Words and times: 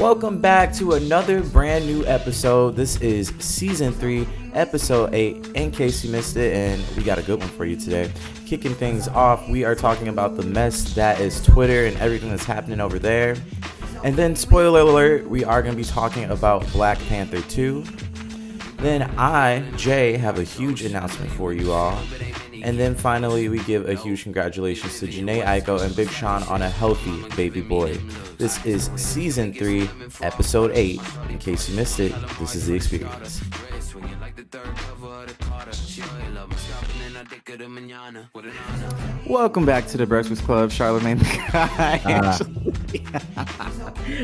Welcome 0.00 0.40
back 0.40 0.72
to 0.76 0.92
another 0.92 1.42
brand 1.42 1.84
new 1.84 2.06
episode. 2.06 2.74
This 2.74 2.98
is 3.02 3.34
season 3.38 3.92
three, 3.92 4.26
episode 4.54 5.12
eight. 5.12 5.46
In 5.48 5.70
case 5.70 6.02
you 6.02 6.10
missed 6.10 6.38
it, 6.38 6.54
and 6.54 6.96
we 6.96 7.02
got 7.02 7.18
a 7.18 7.22
good 7.22 7.38
one 7.38 7.50
for 7.50 7.66
you 7.66 7.76
today. 7.76 8.10
Kicking 8.46 8.72
things 8.72 9.08
off, 9.08 9.46
we 9.50 9.62
are 9.62 9.74
talking 9.74 10.08
about 10.08 10.38
the 10.38 10.42
mess 10.42 10.94
that 10.94 11.20
is 11.20 11.42
Twitter 11.42 11.84
and 11.84 11.98
everything 11.98 12.30
that's 12.30 12.46
happening 12.46 12.80
over 12.80 12.98
there. 12.98 13.36
And 14.02 14.16
then, 14.16 14.34
spoiler 14.36 14.80
alert, 14.80 15.28
we 15.28 15.44
are 15.44 15.60
going 15.60 15.74
to 15.74 15.76
be 15.76 15.84
talking 15.84 16.24
about 16.24 16.66
Black 16.72 16.98
Panther 17.00 17.42
2. 17.42 17.84
Then 18.78 19.02
I, 19.18 19.70
Jay, 19.76 20.16
have 20.16 20.38
a 20.38 20.44
huge 20.44 20.82
announcement 20.82 21.30
for 21.32 21.52
you 21.52 21.72
all. 21.72 22.00
And 22.62 22.78
then 22.78 22.94
finally, 22.94 23.48
we 23.48 23.58
give 23.64 23.88
a 23.88 23.94
huge 23.94 24.22
congratulations 24.22 25.00
to 25.00 25.06
Jhené 25.06 25.44
Aiko 25.44 25.80
and 25.80 25.94
Big 25.96 26.10
Sean 26.10 26.42
on 26.44 26.62
a 26.62 26.68
healthy 26.68 27.22
baby 27.36 27.60
boy. 27.60 27.96
This 28.38 28.64
is 28.64 28.90
season 28.96 29.52
three, 29.52 29.88
episode 30.20 30.72
eight. 30.74 31.00
In 31.28 31.38
case 31.38 31.68
you 31.68 31.76
missed 31.76 32.00
it, 32.00 32.14
this 32.38 32.54
is 32.54 32.66
the 32.66 32.74
experience. 32.74 33.42
Welcome 39.26 39.66
back 39.66 39.86
to 39.88 39.96
the 39.96 40.06
Breakfast 40.06 40.42
Club, 40.44 40.70
Charlemagne 40.70 41.18
the 41.18 41.24
Guy. 41.24 42.00
Ah. 42.06 42.38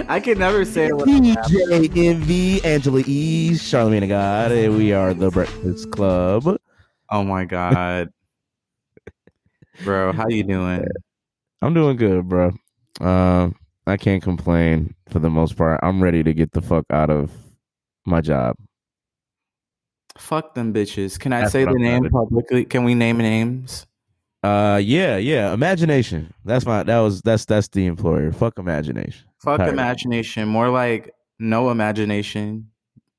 I 0.08 0.20
can 0.20 0.38
never 0.38 0.64
say 0.64 0.86
it. 0.86 0.96
without 0.96 1.16
DJ 1.18 1.96
Envy, 1.96 2.64
Angela 2.64 3.02
E, 3.06 3.56
Charlemagne 3.56 4.00
the 4.00 4.08
God, 4.08 4.52
and 4.52 4.76
we 4.76 4.92
are 4.92 5.14
the 5.14 5.30
Breakfast 5.30 5.90
Club. 5.90 6.58
Oh 7.10 7.22
my 7.22 7.44
god, 7.44 8.10
bro, 9.84 10.12
how 10.12 10.28
you 10.28 10.42
doing? 10.42 10.84
I'm 11.62 11.74
doing 11.74 11.96
good, 11.96 12.28
bro. 12.28 12.52
Um, 13.00 13.56
I 13.86 13.96
can't 13.96 14.22
complain 14.22 14.94
for 15.08 15.18
the 15.18 15.30
most 15.30 15.56
part. 15.56 15.80
I'm 15.82 16.02
ready 16.02 16.22
to 16.22 16.34
get 16.34 16.52
the 16.52 16.60
fuck 16.60 16.84
out 16.90 17.10
of 17.10 17.30
my 18.04 18.20
job. 18.20 18.56
Fuck 20.18 20.54
them 20.54 20.72
bitches. 20.72 21.18
Can 21.18 21.32
I 21.32 21.40
That's 21.42 21.52
say 21.52 21.64
the 21.64 21.70
I'm 21.70 21.76
name 21.76 22.08
publicly? 22.10 22.64
Can 22.64 22.84
we 22.84 22.94
name 22.94 23.18
names? 23.18 23.86
Uh, 24.42 24.80
yeah, 24.82 25.16
yeah. 25.16 25.52
Imagination. 25.52 26.32
That's 26.44 26.64
my. 26.64 26.82
That 26.82 26.98
was. 27.00 27.20
That's 27.22 27.44
that's 27.44 27.68
the 27.68 27.86
employer. 27.86 28.32
Fuck 28.32 28.58
imagination. 28.58 29.26
Fuck 29.42 29.60
imagination. 29.60 30.48
More 30.48 30.68
like 30.70 31.12
no 31.38 31.70
imagination. 31.70 32.70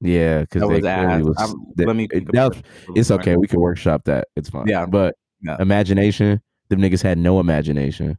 Yeah, 0.01 0.41
because 0.41 0.61
they 0.61 0.81
was. 1.21 1.55
They- 1.75 1.85
let 1.85 1.95
me 1.95 2.07
it- 2.11 2.31
that 2.33 2.63
it's 2.95 3.11
okay. 3.11 3.35
We 3.35 3.47
can 3.47 3.59
workshop 3.59 4.03
that. 4.05 4.27
It's 4.35 4.49
fine. 4.49 4.67
Yeah. 4.67 4.85
but 4.85 5.15
Yeah. 5.41 5.57
imagination. 5.59 6.41
Them 6.69 6.79
niggas 6.79 7.01
had 7.01 7.17
no 7.17 7.39
imagination. 7.39 8.17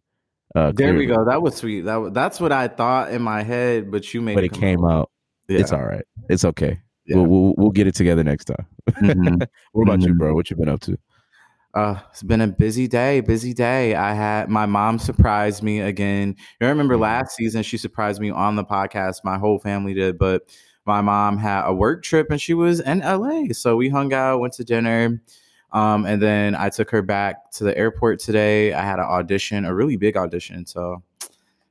Uh, 0.54 0.72
There 0.74 0.94
we 0.94 1.06
go. 1.06 1.24
That 1.26 1.42
was 1.42 1.56
sweet. 1.56 1.82
That 1.82 2.12
that's 2.14 2.40
what 2.40 2.52
I 2.52 2.68
thought 2.68 3.10
in 3.12 3.20
my 3.22 3.42
head, 3.42 3.90
but 3.90 4.12
you 4.14 4.20
made 4.22 4.34
But 4.34 4.44
it 4.44 4.52
come 4.52 4.60
came 4.60 4.84
out. 4.84 5.10
Yeah. 5.48 5.60
It's 5.60 5.72
all 5.72 5.84
right. 5.84 6.04
It's 6.30 6.44
okay. 6.44 6.80
Yeah. 7.06 7.16
We'll, 7.16 7.26
we'll 7.26 7.54
we'll 7.58 7.70
get 7.70 7.86
it 7.86 7.94
together 7.94 8.24
next 8.24 8.46
time. 8.46 8.66
Mhm. 8.92 9.46
What 9.72 9.82
about 9.84 10.00
you, 10.00 10.14
Mhm. 10.14 10.18
bro? 10.18 10.34
What 10.34 10.50
you 10.50 10.56
been 10.56 10.68
up 10.68 10.80
to? 10.80 10.98
Uh, 11.74 11.96
it's 12.10 12.22
been 12.22 12.40
a 12.40 12.46
busy 12.48 12.88
day, 12.88 13.20
busy 13.20 13.52
day. 13.52 13.94
I 13.94 14.14
had 14.14 14.48
my 14.48 14.64
mom 14.64 14.98
surprised 14.98 15.62
me 15.62 15.80
again. 15.80 16.34
You 16.60 16.66
remember 16.66 16.96
Mhm. 16.96 17.00
last 17.00 17.36
season 17.36 17.62
she 17.62 17.76
surprised 17.76 18.20
me 18.20 18.30
on 18.30 18.56
the 18.56 18.64
podcast. 18.64 19.16
My 19.24 19.36
whole 19.38 19.58
family 19.58 19.92
did, 19.92 20.18
but 20.18 20.42
my 20.86 21.02
mom 21.02 21.36
had 21.36 21.66
a 21.66 21.74
work 21.74 22.02
trip 22.02 22.30
and 22.30 22.40
she 22.40 22.54
was 22.54 22.80
in 22.80 23.02
LA. 23.02 23.52
So 23.52 23.76
we 23.76 23.90
hung 23.90 24.14
out, 24.14 24.40
went 24.40 24.54
to 24.54 24.64
dinner. 24.64 25.20
Um, 25.72 26.06
and 26.06 26.22
then 26.22 26.54
I 26.54 26.70
took 26.70 26.90
her 26.90 27.02
back 27.02 27.50
to 27.52 27.64
the 27.64 27.76
airport 27.76 28.20
today. 28.20 28.72
I 28.72 28.82
had 28.82 28.98
an 28.98 29.04
audition, 29.04 29.64
a 29.64 29.74
really 29.74 29.96
big 29.96 30.16
audition. 30.16 30.64
So 30.66 31.02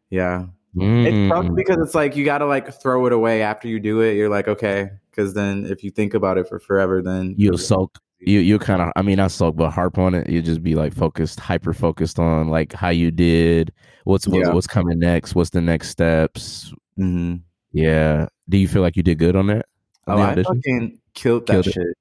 yeah. 0.09 0.45
It 0.80 1.30
sucks 1.30 1.48
Mm. 1.48 1.55
because 1.55 1.77
it's 1.80 1.95
like 1.95 2.16
you 2.16 2.23
gotta 2.23 2.45
like 2.45 2.71
throw 2.71 3.08
it 3.08 3.14
away 3.14 3.42
after 3.42 3.67
you 3.67 3.80
do 3.80 4.02
it. 4.02 4.14
You're 4.14 4.30
like, 4.30 4.48
okay, 4.48 4.92
because 5.10 5.33
then 5.33 5.66
if 5.66 5.83
you 5.83 5.89
think 5.89 6.14
about 6.14 6.38
it 6.38 6.48
for 6.48 6.60
forever, 6.60 7.02
then 7.02 7.33
You'll 7.36 7.58
sulk. 7.58 7.98
You 8.20 8.39
you 8.42 8.60
kind 8.60 8.82
of. 8.83 8.92
I 8.95 9.02
mean, 9.02 9.17
not 9.17 9.32
sulk, 9.32 9.55
but 9.55 9.71
harp 9.71 9.98
on 9.98 10.14
it. 10.14 10.30
You 10.30 10.42
just 10.44 10.61
be 10.61 10.76
like 10.76 10.94
focused, 10.94 11.39
hyper 11.39 11.73
focused 11.73 12.20
on 12.20 12.50
like 12.50 12.73
how 12.73 12.89
you 12.89 13.10
did. 13.10 13.73
What's 14.04 14.27
what's, 14.27 14.48
Yeah. 14.48 14.54
what's 14.54 14.67
coming 14.67 15.00
next? 15.00 15.33
What's 15.33 15.50
the 15.50 15.61
next 15.61 15.89
steps? 15.89 16.71
Mhm. 17.00 17.42
Yeah. 17.71 18.27
Do 18.48 18.58
you 18.58 18.67
feel 18.67 18.83
like 18.83 18.98
you 18.98 19.04
did 19.04 19.17
good 19.17 19.36
on 19.36 19.48
that? 19.48 19.66
On 20.05 20.20
Oh, 20.20 20.21
I 20.21 20.44
fucking 20.44 21.00
killed 21.16 21.48
that 21.48 21.64
Killed 21.64 21.67
it. 21.77 21.98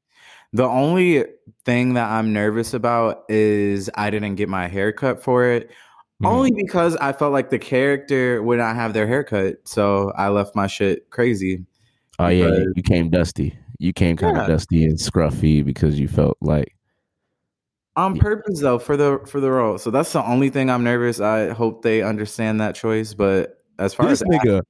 The 0.53 0.65
only 0.65 1.25
thing 1.65 1.95
that 1.95 2.09
I'm 2.11 2.33
nervous 2.33 2.73
about 2.75 3.25
is 3.29 3.91
I 3.95 4.11
didn't 4.11 4.37
get 4.37 4.49
my 4.49 4.69
haircut 4.69 5.23
for 5.23 5.45
it. 5.47 5.71
Mhm. 6.23 6.29
Only 6.29 6.51
because 6.53 6.97
I 6.97 7.13
felt 7.13 7.33
like 7.33 7.51
the 7.51 7.59
character 7.59 8.43
would 8.43 8.59
not 8.59 8.75
have 8.77 8.95
their 8.95 9.07
haircut. 9.07 9.57
So 9.65 10.13
I 10.17 10.29
left 10.29 10.55
my 10.55 10.67
shit 10.67 11.11
crazy. 11.11 11.67
Oh 12.19 12.29
yeah, 12.29 12.47
because- 12.47 12.73
you, 12.77 12.83
came 12.83 13.11
dusty. 13.11 13.59
You 13.79 13.93
came 13.93 14.17
kind 14.17 14.39
of 14.39 14.47
dusty 14.47 14.85
and 14.85 14.97
scruffy 14.99 15.63
because 15.63 16.01
you 16.01 16.09
felt 16.09 16.39
like 16.41 16.73
On 17.97 18.19
purpose 18.19 18.61
though, 18.61 18.79
for 18.79 18.97
the 18.97 19.21
for 19.27 19.41
the 19.41 19.51
role. 19.51 19.77
So 19.79 19.91
that's 19.91 20.13
the 20.13 20.25
only 20.25 20.49
thing 20.51 20.71
I'm 20.71 20.85
nervous. 20.85 21.21
I 21.21 21.51
hope 21.51 21.83
they 21.83 22.03
understand 22.03 22.61
that 22.63 22.75
choice. 22.75 23.13
But 23.13 23.63
as 23.79 23.93
far 23.93 24.09
this 24.09 24.23
as 24.23 24.29
nigga 24.29 24.63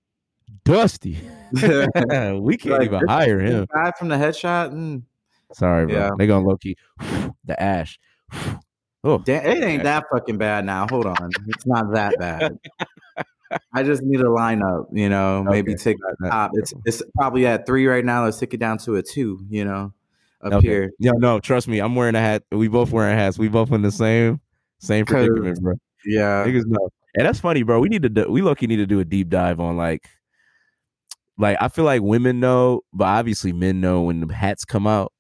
dusty. 0.64 1.19
we 1.53 2.56
can't 2.56 2.64
Like, 2.66 2.82
even 2.82 3.06
hire 3.06 3.38
him. 3.38 3.66
guy 3.72 3.93
from 3.98 4.08
the 4.08 4.16
headshot, 4.16 4.72
mm, 4.72 5.03
Sorry, 5.53 5.87
bro. 5.87 5.95
Yeah. 5.95 6.11
They 6.19 6.27
gonna 6.27 6.47
low 6.47 6.57
key 6.57 6.77
the 7.45 7.61
ash. 7.61 7.99
Oh, 9.05 9.23
it 9.25 9.62
ain't 9.62 9.84
that 9.84 10.03
fucking 10.11 10.37
bad 10.37 10.65
now. 10.65 10.89
Hold 10.89 11.07
on, 11.07 11.31
it's 11.47 11.65
not 11.65 11.93
that 11.93 12.19
bad. 12.19 12.59
I 13.73 13.85
just 13.85 14.03
need 14.03 14.21
a 14.21 14.25
lineup, 14.25 14.87
you 14.91 15.09
know. 15.09 15.45
Maybe 15.45 15.75
Okay. 15.75 15.79
take 15.81 15.97
the 15.99 16.29
top. 16.29 16.51
It's 16.55 16.75
it's 16.85 17.03
probably 17.15 17.47
at 17.47 17.67
three 17.67 17.87
right 17.87 18.05
now. 18.05 18.25
Let's 18.25 18.39
take 18.41 18.53
it 18.53 18.56
down 18.56 18.79
to 18.79 18.97
a 18.97 19.03
two. 19.05 19.47
You 19.49 19.65
know, 19.65 19.93
up 20.43 20.55
Okay. 20.55 20.67
here. 20.67 20.93
No, 20.99 21.12
no, 21.12 21.39
trust 21.39 21.69
me. 21.69 21.79
I'm 21.79 21.95
wearing 21.95 22.17
a 22.17 22.21
hat. 22.21 22.43
We 22.51 22.67
both 22.67 22.91
wearing 22.91 23.17
hats. 23.17 23.39
We 23.39 23.47
both 23.47 23.71
in 23.71 23.83
the 23.83 23.93
same 23.93 24.41
same 24.81 25.06
predicament, 25.06 25.62
bro. 25.62 25.75
Yeah, 26.05 26.45
Niggas 26.45 26.67
know. 26.67 26.89
And 27.15 27.27
that's 27.27 27.39
funny, 27.39 27.62
bro. 27.62 27.79
We 27.79 27.89
need 27.89 28.03
to 28.03 28.09
do, 28.09 28.29
we 28.29 28.43
lucky 28.43 28.67
need 28.67 28.77
to 28.77 28.87
do 28.87 28.99
a 28.99 29.05
deep 29.05 29.29
dive 29.29 29.61
on 29.61 29.77
like 29.77 30.09
like 31.39 31.59
I 31.61 31.69
feel 31.69 31.85
like 31.85 32.03
women 32.03 32.41
know, 32.41 32.81
but 32.93 33.05
obviously 33.05 33.53
men 33.53 33.81
know 33.81 34.03
when 34.03 34.21
the 34.27 34.35
hats 34.35 34.65
come 34.65 34.89
out. 34.89 35.12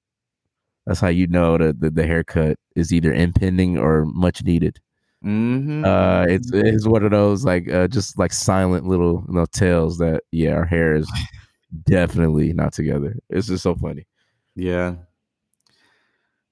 That's 0.86 1.00
how 1.00 1.08
you 1.08 1.26
know 1.26 1.58
that 1.58 1.80
the, 1.80 1.90
the 1.90 2.06
haircut 2.06 2.58
is 2.76 2.92
either 2.92 3.12
impending 3.12 3.78
or 3.78 4.04
much 4.06 4.42
needed. 4.44 4.78
hmm 5.22 5.84
Uh 5.84 6.26
it's 6.28 6.50
it's 6.52 6.86
one 6.86 7.02
of 7.04 7.10
those 7.10 7.44
like 7.44 7.68
uh 7.72 7.88
just 7.88 8.18
like 8.18 8.32
silent 8.32 8.86
little 8.86 9.24
you 9.28 9.34
know 9.34 9.46
tales 9.46 9.98
that 9.98 10.22
yeah, 10.32 10.52
our 10.52 10.66
hair 10.66 10.94
is 10.96 11.10
definitely 11.84 12.52
not 12.52 12.72
together. 12.72 13.16
It's 13.30 13.48
just 13.48 13.62
so 13.64 13.74
funny. 13.76 14.06
yeah. 14.54 14.96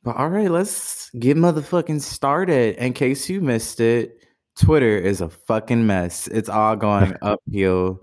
But 0.03 0.17
all 0.17 0.29
right, 0.29 0.51
let's 0.51 1.11
get 1.11 1.37
motherfucking 1.37 2.01
started. 2.03 2.77
In 2.77 2.93
case 2.93 3.29
you 3.29 3.41
missed 3.41 3.81
it, 3.81 4.19
Twitter 4.61 4.97
is 4.99 5.21
a 5.21 5.31
fucking 5.31 5.87
mess. 5.87 6.29
It's 6.29 6.49
all 6.49 6.77
going 6.77 7.15
uphill. 7.23 8.03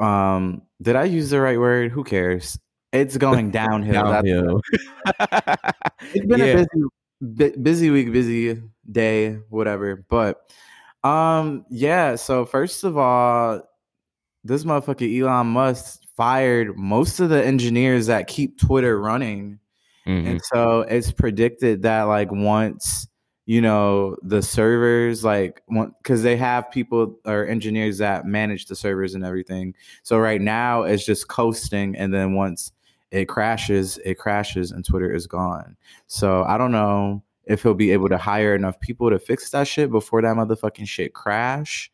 Um, 0.00 0.62
did 0.82 0.96
I 0.96 1.04
use 1.04 1.30
the 1.30 1.40
right 1.40 1.58
word? 1.58 1.92
Who 1.92 2.04
cares? 2.04 2.58
It's 2.92 3.16
going 3.16 3.50
downhill. 3.50 3.92
Downhill. 4.04 4.60
It's 6.12 6.26
been 6.26 6.38
Yeah. 6.40 6.44
a 6.46 6.56
busy, 6.56 6.68
bu- 7.20 7.56
busy 7.62 7.90
week, 7.90 8.12
busy 8.12 8.62
day, 8.90 9.34
whatever. 9.48 10.04
But 10.08 10.50
um, 11.04 11.64
yeah. 11.70 12.16
So 12.16 12.44
first 12.44 12.84
of 12.84 12.96
all, 12.98 13.60
this 14.44 14.64
motherfucker 14.64 15.20
Elon 15.20 15.46
Musk 15.48 16.00
fired 16.16 16.76
most 16.76 17.20
of 17.20 17.28
the 17.28 17.44
engineers 17.44 18.06
that 18.06 18.26
keep 18.26 18.58
Twitter 18.58 18.98
running, 18.98 19.58
Mhm. 20.06 20.26
and 20.26 20.40
so 20.42 20.80
it's 20.82 21.12
predicted 21.12 21.82
that 21.82 22.04
like 22.04 22.32
once 22.32 23.06
you 23.46 23.60
know 23.60 24.16
the 24.22 24.40
servers 24.42 25.22
like 25.24 25.62
because 26.02 26.22
they 26.22 26.36
have 26.36 26.70
people 26.70 27.18
or 27.26 27.46
engineers 27.46 27.98
that 27.98 28.24
manage 28.26 28.66
the 28.66 28.76
servers 28.76 29.14
and 29.14 29.24
everything 29.24 29.74
so 30.02 30.18
right 30.18 30.40
now 30.40 30.82
it's 30.82 31.04
just 31.04 31.26
coasting 31.28 31.96
and 31.96 32.12
then 32.14 32.34
once 32.34 32.70
it 33.10 33.26
crashes 33.26 33.98
it 34.04 34.14
crashes 34.18 34.70
and 34.70 34.84
twitter 34.84 35.10
is 35.12 35.26
gone 35.26 35.76
so 36.06 36.44
i 36.44 36.56
don't 36.58 36.72
know 36.72 37.22
if 37.46 37.62
he'll 37.62 37.74
be 37.74 37.90
able 37.90 38.08
to 38.08 38.18
hire 38.18 38.54
enough 38.54 38.78
people 38.80 39.10
to 39.10 39.18
fix 39.18 39.50
that 39.50 39.66
shit 39.66 39.90
before 39.90 40.22
that 40.22 40.36
motherfucking 40.36 40.86
shit 40.86 41.12
crash 41.14 41.90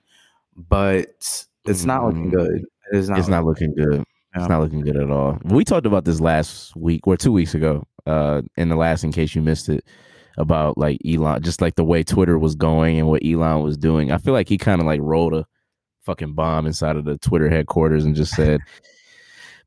but 0.68 1.46
it's 1.64 1.84
not 1.84 2.04
looking 2.04 2.30
Mm. 2.30 2.32
good 2.32 2.64
it 2.92 2.96
is 2.96 3.08
not 3.08 3.18
it's 3.18 3.28
not 3.28 3.44
looking 3.44 3.74
good. 3.74 3.94
Yeah. 4.34 4.40
It's 4.42 4.48
not 4.50 4.60
looking 4.60 4.82
good 4.82 4.96
at 4.96 5.10
all. 5.10 5.38
We 5.44 5.64
talked 5.64 5.86
about 5.86 6.04
this 6.04 6.20
last 6.20 6.76
week 6.76 7.06
or 7.06 7.16
two 7.16 7.32
weeks 7.32 7.54
ago, 7.54 7.84
uh, 8.04 8.42
in 8.58 8.68
the 8.68 8.76
last, 8.76 9.02
in 9.02 9.10
case 9.10 9.34
you 9.34 9.40
missed 9.40 9.70
it, 9.70 9.82
about 10.36 10.76
like 10.76 11.00
Elon, 11.08 11.42
just 11.42 11.62
like 11.62 11.76
the 11.76 11.84
way 11.84 12.02
Twitter 12.04 12.38
was 12.38 12.54
going 12.54 12.98
and 12.98 13.08
what 13.08 13.24
Elon 13.24 13.62
was 13.62 13.78
doing. 13.78 14.12
I 14.12 14.18
feel 14.18 14.34
like 14.34 14.46
he 14.48 14.58
kind 14.58 14.78
of 14.80 14.86
like 14.86 15.00
rolled 15.02 15.32
a 15.32 15.46
fucking 16.02 16.34
bomb 16.34 16.66
inside 16.66 16.96
of 16.96 17.06
the 17.06 17.16
Twitter 17.16 17.48
headquarters 17.48 18.04
and 18.04 18.14
just 18.14 18.34
said, 18.34 18.60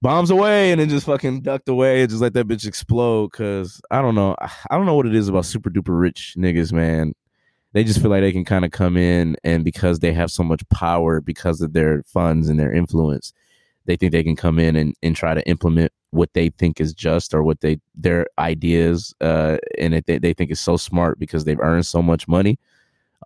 bombs 0.02 0.30
away, 0.30 0.72
and 0.72 0.80
then 0.80 0.90
just 0.90 1.06
fucking 1.06 1.42
ducked 1.42 1.70
away 1.70 2.02
and 2.02 2.10
just 2.10 2.22
let 2.22 2.34
that 2.34 2.48
bitch 2.48 2.66
explode. 2.68 3.32
Cause 3.32 3.82
I 3.92 4.02
don't 4.02 4.16
know. 4.16 4.36
I 4.40 4.76
don't 4.78 4.86
know 4.86 4.96
what 4.96 5.06
it 5.06 5.16
is 5.16 5.28
about 5.28 5.46
super 5.46 5.70
duper 5.70 6.00
rich 6.00 6.36
niggas, 6.38 6.72
man. 6.74 7.14
They 7.74 7.84
just 7.84 8.02
feel 8.02 8.10
like 8.10 8.22
they 8.22 8.32
can 8.32 8.46
kind 8.46 8.66
of 8.66 8.72
come 8.72 8.98
in 8.98 9.36
and 9.44 9.64
because 9.64 10.00
they 10.00 10.12
have 10.14 10.32
so 10.32 10.44
much 10.44 10.68
power 10.70 11.22
because 11.22 11.62
of 11.62 11.74
their 11.74 12.02
funds 12.04 12.50
and 12.50 12.60
their 12.60 12.74
influence, 12.74 13.32
they 13.86 13.96
think 13.96 14.12
they 14.12 14.24
can 14.24 14.36
come 14.36 14.58
in 14.58 14.76
and, 14.76 14.96
and 15.04 15.16
try 15.16 15.36
to 15.36 15.48
implement 15.48 15.92
what 16.10 16.34
they 16.34 16.50
think 16.50 16.82
is 16.82 16.96
just 16.96 17.36
or 17.36 17.44
what 17.44 17.62
they 17.62 17.80
their 17.94 18.26
ideas 18.40 19.14
uh 19.22 19.58
and 19.78 19.94
it, 19.94 20.08
they, 20.08 20.18
they 20.18 20.34
think 20.34 20.50
is 20.50 20.60
so 20.60 20.76
smart 20.76 21.20
because 21.20 21.44
they've 21.46 21.60
earned 21.60 21.86
so 21.86 22.02
much 22.02 22.28
money 22.28 22.58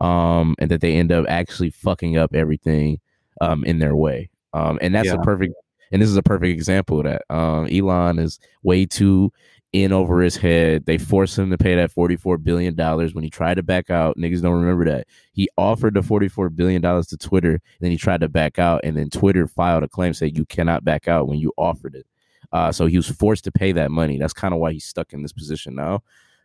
um 0.01 0.53
and 0.59 0.69
that 0.69 0.81
they 0.81 0.93
end 0.95 1.09
up 1.09 1.25
actually 1.29 1.69
fucking 1.69 2.17
up 2.17 2.35
everything 2.35 2.99
um 3.39 3.63
in 3.63 3.79
their 3.79 3.95
way 3.95 4.29
um 4.53 4.77
and 4.81 4.93
that's 4.93 5.07
Yeah. 5.07 5.13
a 5.15 5.23
perfect 5.23 5.53
and 5.93 6.01
this 6.01 6.09
is 6.09 6.17
a 6.17 6.23
perfect 6.23 6.51
example 6.51 6.97
of 6.99 7.05
that. 7.05 7.21
Um 7.33 7.67
elon 7.67 8.19
is 8.19 8.39
way 8.63 8.85
too 8.85 9.31
in 9.71 9.91
over 9.91 10.21
his 10.21 10.35
head. 10.35 10.85
They 10.85 10.97
forced 10.99 11.39
him 11.39 11.49
to 11.49 11.57
pay 11.57 11.73
that 11.75 11.89
44 11.91 12.37
billion 12.39 12.75
dollars 12.75 13.15
when 13.15 13.23
he 13.23 13.29
tried 13.31 13.55
to 13.55 13.63
back 13.63 13.89
out. 13.89 14.17
Niggas 14.17 14.41
don't 14.41 14.59
remember 14.61 14.85
that. 14.85 15.07
He 15.31 15.49
offered 15.57 15.93
the 15.95 16.03
44 16.03 16.49
billion 16.49 16.81
dollars 16.81 17.07
to 17.07 17.17
twitter 17.17 17.61
then 17.79 17.91
he 17.91 17.97
tried 17.97 18.21
to 18.21 18.27
back 18.29 18.59
out 18.59 18.81
and 18.83 18.97
then 18.97 19.09
twitter 19.09 19.47
filed 19.47 19.83
a 19.83 19.87
claim 19.87 20.13
saying 20.13 20.35
you 20.35 20.45
cannot 20.45 20.83
back 20.83 21.07
out 21.07 21.27
when 21.29 21.39
you 21.39 21.53
offered 21.57 21.95
it. 21.95 22.05
Uh, 22.51 22.71
so 22.71 22.85
he 22.85 22.97
was 22.97 23.07
forced 23.09 23.43
to 23.45 23.51
pay 23.51 23.71
that 23.71 23.89
money. 23.89 24.19
That's 24.19 24.33
kind 24.33 24.53
of 24.53 24.59
why 24.59 24.73
he's 24.73 24.85
stuck 24.85 25.11
in 25.13 25.23
this 25.23 25.33
position 25.33 25.73
now. 25.75 26.03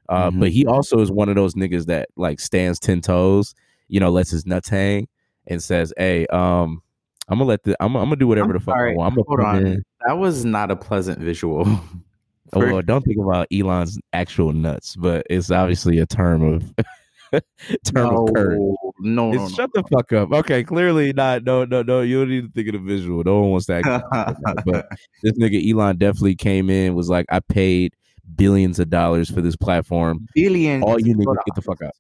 Uh, 0.09 0.31
Mhm. 0.31 0.41
but 0.41 0.51
he 0.51 0.65
also 0.65 1.01
is 1.01 1.11
one 1.13 1.29
of 1.29 1.35
those 1.35 1.55
niggas 1.55 1.85
that 1.87 2.09
like 2.17 2.41
stands 2.41 2.79
10 2.79 3.03
toes 3.03 3.55
you 3.89 4.01
know 4.01 4.11
lets 4.11 4.31
his 4.31 4.47
nuts 4.47 4.69
hang 4.71 5.07
and 5.47 5.63
says 5.63 5.93
hey 5.99 6.27
um 6.29 6.83
i'm 7.29 7.39
gonna 7.39 7.49
let 7.49 7.63
the 7.63 7.77
i'm, 7.83 7.97
I'm 7.97 8.05
gonna 8.05 8.17
do 8.17 8.27
whatever 8.27 8.51
I'm 8.51 8.55
the 8.55 8.61
fuck 8.61 8.77
sorry, 8.77 8.93
i 8.93 8.97
want 8.97 9.13
i'm 9.13 9.17
gonna 9.17 9.27
hold 9.27 9.41
on. 9.41 9.67
in 9.67 9.85
That 10.07 10.19
was 10.19 10.45
not 10.45 10.71
a 10.71 10.77
pleasant 10.77 11.19
visual. 11.21 11.67
Oh, 12.55 12.61
well, 12.61 12.83
don't 12.83 13.03
think 13.05 13.19
about 13.19 13.47
Elon's 13.53 13.99
actual 14.15 14.55
nuts, 14.55 14.97
but 14.97 15.27
it's 15.29 15.51
obviously 15.51 15.99
a 15.99 16.07
term 16.07 16.43
of 16.43 16.75
term 17.85 18.15
no, 18.15 18.25
of 18.27 18.35
courage. 18.35 18.59
no, 19.01 19.33
no, 19.33 19.49
Shut 19.51 19.71
the 19.75 19.83
fuck 19.83 20.13
up. 20.15 20.33
Okay, 20.33 20.65
clearly 20.65 21.13
not. 21.13 21.45
No, 21.45 21.65
no, 21.67 21.83
no. 21.83 22.01
You 22.01 22.21
don't 22.21 22.31
need 22.31 22.45
to 22.47 22.51
think 22.51 22.69
of 22.69 22.73
the 22.83 22.89
visual. 22.89 23.23
No 23.23 23.41
one 23.41 23.51
wants 23.51 23.67
to 23.67 23.75
act. 23.75 23.87
no. 23.87 24.55
but 24.65 24.89
this 25.23 25.33
nigga 25.33 25.71
Elon 25.71 25.99
definitely 25.99 26.37
came 26.37 26.71
in 26.71 26.95
was 26.95 27.11
like, 27.11 27.27
I 27.29 27.41
paid 27.41 27.95
billions 28.35 28.79
of 28.79 28.89
dollars 28.89 29.31
for 29.31 29.41
this 29.41 29.57
platform. 29.57 30.27
Billions. 30.35 30.83
All 30.85 30.99
you 30.99 31.15
niggas 31.15 31.37
get 31.45 31.55
the 31.55 31.63
fuck 31.63 31.83
out. 31.83 31.93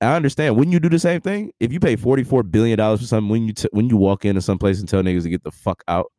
I 0.00 0.14
understand. 0.14 0.56
Wouldn't 0.56 0.72
you 0.72 0.80
do 0.80 0.88
the 0.88 0.98
same 0.98 1.20
thing 1.20 1.52
if 1.60 1.72
you 1.72 1.80
pay 1.80 1.96
forty 1.96 2.22
four 2.22 2.42
billion 2.42 2.76
dollars 2.78 3.00
for 3.00 3.06
something? 3.06 3.30
When 3.30 3.46
you 3.46 3.52
t- 3.54 3.68
when 3.72 3.88
you 3.88 3.96
walk 3.96 4.24
into 4.24 4.42
some 4.42 4.58
place 4.58 4.78
and 4.78 4.88
tell 4.88 5.02
niggas 5.02 5.22
to 5.22 5.30
get 5.30 5.42
the 5.42 5.50
fuck 5.50 5.82
out, 5.88 6.12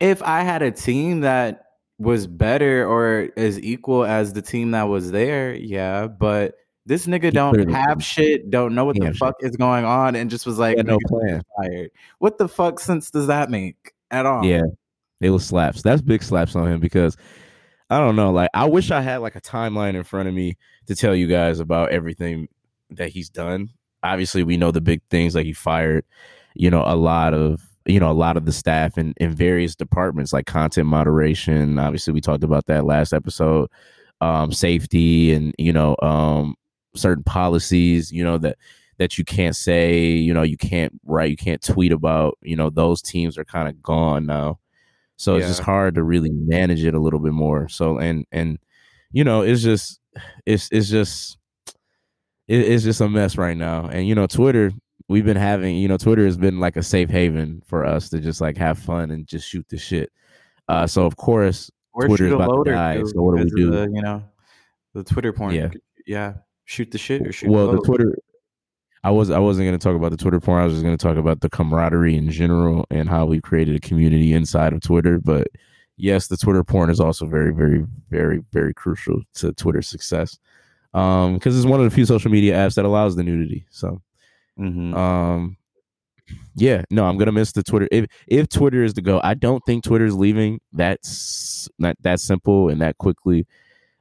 if 0.00 0.22
I 0.22 0.40
had 0.42 0.62
a 0.62 0.70
team 0.70 1.20
that 1.20 1.64
was 1.98 2.26
better 2.26 2.86
or 2.86 3.30
as 3.36 3.58
equal 3.60 4.04
as 4.04 4.32
the 4.32 4.42
team 4.42 4.72
that 4.72 4.84
was 4.84 5.10
there, 5.12 5.54
yeah. 5.54 6.06
But 6.08 6.54
this 6.86 7.06
nigga 7.06 7.24
He 7.24 7.30
don't 7.32 7.70
have 7.70 8.02
shit, 8.02 8.50
don't 8.50 8.74
know 8.74 8.84
what 8.84 8.96
the 8.98 9.04
have 9.06 9.14
shit. 9.14 9.18
fuck 9.20 9.34
is 9.40 9.56
going 9.56 9.84
on, 9.84 10.16
and 10.16 10.28
just 10.30 10.46
was 10.46 10.58
like, 10.58 10.76
no 10.78 10.98
plan. 11.06 11.42
fired. 11.56 11.90
What 12.18 12.38
the 12.38 12.48
fuck 12.48 12.80
sense 12.80 13.10
does 13.10 13.26
that 13.28 13.50
make 13.50 13.92
at 14.10 14.26
all? 14.26 14.44
Yeah, 14.44 14.62
it 15.20 15.30
was 15.30 15.44
slaps. 15.46 15.82
That's 15.82 16.02
big 16.02 16.22
slaps 16.22 16.56
on 16.56 16.66
him 16.66 16.80
because 16.80 17.16
I 17.90 17.98
don't 17.98 18.16
know. 18.16 18.32
Like, 18.32 18.50
I 18.54 18.64
wish 18.66 18.90
I 18.90 19.00
had 19.02 19.18
like 19.18 19.36
a 19.36 19.40
timeline 19.40 19.94
in 19.94 20.02
front 20.02 20.28
of 20.28 20.34
me 20.34 20.56
to 20.86 20.94
tell 20.96 21.14
you 21.14 21.26
guys 21.26 21.60
about 21.60 21.90
everything 21.90 22.48
that 22.90 23.10
he's 23.10 23.28
done. 23.30 23.70
Obviously, 24.02 24.42
we 24.42 24.56
know 24.56 24.70
the 24.70 24.80
big 24.80 25.02
things 25.10 25.34
like 25.34 25.46
he 25.46 25.52
fired, 25.52 26.04
you 26.54 26.70
know, 26.70 26.82
a 26.86 26.96
lot 26.96 27.34
of 27.34 27.62
you 27.86 27.98
know 27.98 28.10
a 28.10 28.12
lot 28.12 28.36
of 28.36 28.44
the 28.44 28.52
staff 28.52 28.98
in 28.98 29.14
in 29.16 29.34
various 29.34 29.74
departments 29.74 30.32
like 30.32 30.46
content 30.46 30.86
moderation. 30.86 31.78
Obviously, 31.78 32.12
we 32.12 32.20
talked 32.20 32.44
about 32.44 32.66
that 32.66 32.84
last 32.84 33.12
episode. 33.12 33.70
Um, 34.20 34.52
safety 34.52 35.32
and 35.32 35.54
you 35.58 35.72
know 35.72 35.96
um 36.02 36.56
certain 36.94 37.24
policies. 37.24 38.12
You 38.12 38.24
know 38.24 38.38
that 38.38 38.58
that 38.98 39.18
you 39.18 39.24
can't 39.24 39.56
say. 39.56 40.06
You 40.06 40.34
know 40.34 40.42
you 40.42 40.56
can't 40.56 40.92
write. 41.04 41.30
You 41.30 41.36
can't 41.36 41.62
tweet 41.62 41.92
about. 41.92 42.38
You 42.42 42.56
know 42.56 42.70
those 42.70 43.02
teams 43.02 43.38
are 43.38 43.44
kind 43.44 43.68
of 43.68 43.82
gone 43.82 44.26
now. 44.26 44.58
So 45.16 45.36
it's 45.36 45.48
just 45.48 45.60
hard 45.60 45.96
to 45.96 46.02
really 46.04 46.30
manage 46.30 46.84
it 46.84 46.94
a 46.94 47.00
little 47.00 47.20
bit 47.20 47.32
more. 47.32 47.68
So 47.68 47.98
and 47.98 48.24
and 48.30 48.58
you 49.12 49.24
know 49.24 49.42
it's 49.42 49.62
just 49.62 50.00
it's 50.46 50.68
it's 50.70 50.88
just 50.88 51.37
it, 52.48 52.60
it's 52.60 52.84
just 52.84 53.00
a 53.00 53.08
mess 53.08 53.36
right 53.36 53.56
now. 53.56 53.86
And 53.86 54.08
you 54.08 54.14
know 54.14 54.26
Twitter 54.26 54.72
we've 55.08 55.24
been 55.24 55.36
having 55.36 55.76
you 55.76 55.88
know 55.88 55.96
Twitter 55.96 56.24
has 56.24 56.36
been 56.36 56.60
like 56.60 56.76
a 56.76 56.82
safe 56.82 57.10
haven 57.10 57.62
for 57.66 57.84
us 57.84 58.08
to 58.10 58.18
just 58.18 58.40
like 58.40 58.56
have 58.56 58.78
fun 58.78 59.10
and 59.10 59.26
just 59.26 59.48
shoot 59.48 59.66
the 59.68 59.78
shit. 59.78 60.10
Uh, 60.68 60.86
so 60.86 61.06
of 61.06 61.16
course 61.16 61.70
Twitter's 61.94 62.18
shoot 62.18 62.32
a 62.32 62.36
about 62.36 62.64
to 62.64 62.70
die, 62.70 63.02
so 63.02 63.22
what 63.22 63.36
do 63.36 63.44
we 63.44 63.50
do? 63.50 63.70
The, 63.70 63.90
you 63.92 64.02
know, 64.02 64.22
the 64.94 65.02
Twitter 65.02 65.32
porn. 65.32 65.54
Yeah. 65.54 65.70
yeah. 66.06 66.34
Shoot 66.66 66.90
the 66.90 66.98
shit 66.98 67.26
or 67.26 67.32
shoot. 67.32 67.50
well 67.50 67.66
the 67.68 67.78
the. 67.78 67.82
Twitter. 67.82 68.18
I 69.04 69.10
was 69.10 69.30
I 69.30 69.38
wasn't 69.38 69.66
going 69.66 69.78
to 69.78 69.82
talk 69.82 69.96
about 69.96 70.10
the 70.10 70.16
Twitter 70.16 70.40
porn. 70.40 70.60
I 70.60 70.64
was 70.64 70.74
just 70.74 70.84
going 70.84 70.96
to 70.96 71.02
talk 71.02 71.16
about 71.16 71.40
the 71.40 71.48
camaraderie 71.48 72.16
in 72.16 72.30
general 72.30 72.84
and 72.90 73.08
how 73.08 73.24
we 73.24 73.40
created 73.40 73.76
a 73.76 73.80
community 73.80 74.32
inside 74.34 74.72
of 74.72 74.80
Twitter. 74.80 75.18
But 75.18 75.46
yes, 75.96 76.26
the 76.26 76.36
Twitter 76.36 76.64
porn 76.64 76.90
is 76.90 77.00
also 77.00 77.24
very, 77.24 77.54
very, 77.54 77.86
very, 78.10 78.42
very 78.52 78.74
crucial 78.74 79.22
to 79.34 79.52
Twitter's 79.52 79.86
success 79.86 80.38
um, 80.98 81.34
because 81.34 81.56
it's 81.56 81.66
one 81.66 81.80
of 81.80 81.84
the 81.84 81.94
few 81.94 82.04
social 82.04 82.30
media 82.30 82.54
apps 82.54 82.74
that 82.74 82.84
allows 82.84 83.16
the 83.16 83.22
nudity. 83.22 83.66
So 83.70 84.00
Mhm. 84.58 84.94
um, 84.96 85.56
yeah, 86.54 86.82
no, 86.90 87.04
I'm 87.06 87.16
gonna 87.16 87.32
miss 87.32 87.52
the 87.52 87.62
Twitter. 87.62 87.88
If 87.90 88.06
if 88.26 88.48
Twitter 88.48 88.82
is 88.82 88.92
to 88.94 89.02
go, 89.02 89.20
I 89.22 89.34
don't 89.34 89.62
think 89.66 89.84
Twitter's 89.84 90.14
leaving. 90.16 90.60
That's 90.72 91.68
not 91.78 91.96
that 92.02 92.20
simple 92.20 92.68
and 92.68 92.80
that 92.80 92.98
quickly. 92.98 93.46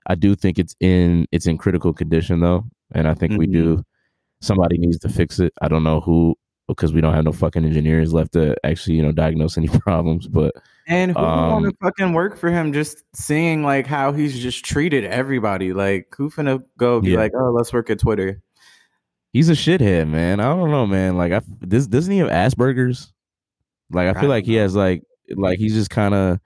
I 0.07 0.15
do 0.15 0.35
think 0.35 0.57
it's 0.59 0.75
in 0.79 1.25
it's 1.31 1.47
in 1.47 1.57
critical 1.57 1.94
condition 1.94 2.39
though, 2.39 2.65
and 2.94 3.07
I 3.07 3.13
think 3.13 3.38
we 3.38 3.47
Mhm. 3.47 3.51
do. 3.53 3.83
Somebody 4.41 4.77
needs 4.77 4.99
to 4.99 5.09
fix 5.09 5.39
it. 5.39 5.51
I 5.61 5.67
don't 5.67 5.83
know 5.83 5.99
who 6.01 6.35
because 6.67 6.94
we 6.94 7.01
don't 7.01 7.13
have 7.13 7.23
no 7.25 7.31
fucking 7.31 7.63
engineers 7.65 8.13
left 8.13 8.33
to 8.33 8.55
actually 8.63 8.95
you 8.97 9.01
know 9.03 9.11
diagnose 9.11 9.57
any 9.57 9.67
problems. 9.88 10.27
But 10.27 10.53
And 10.88 11.12
who 11.12 11.22
want 11.22 11.63
to 11.66 11.69
Um, 11.69 11.78
fucking 11.81 12.13
work 12.13 12.38
for 12.38 12.50
him? 12.50 12.72
Just 12.74 13.04
seeing 13.13 13.63
like 13.63 13.86
how 13.88 14.13
he's 14.13 14.39
just 14.39 14.63
treated 14.66 15.04
everybody. 15.04 15.74
Like 15.74 16.07
who 16.16 16.30
finna 16.30 16.63
go 16.78 17.01
be 17.01 17.12
Yeah. 17.12 17.18
like, 17.18 17.34
oh, 17.36 17.51
let's 17.51 17.74
work 17.74 17.89
at 17.89 18.00
Twitter. 18.00 18.42
he's 19.34 19.50
a 19.50 19.54
shithead, 19.54 20.07
man. 20.10 20.39
I 20.39 20.45
don't 20.56 20.72
know, 20.72 20.88
man. 20.88 21.18
Like 21.18 21.31
I 21.34 21.42
this 21.60 21.88
doesn't 21.88 22.12
he 22.12 22.19
have 22.19 22.30
Asperger's? 22.30 23.12
Like 23.92 24.07
I 24.16 24.18
I 24.18 24.22
feel 24.22 24.30
like 24.30 24.45
he 24.45 24.56
has 24.56 24.75
like 24.75 25.04
like 25.36 25.60
he's 25.60 25.74
just 25.74 25.89
kind 25.89 26.13
of 26.13 26.39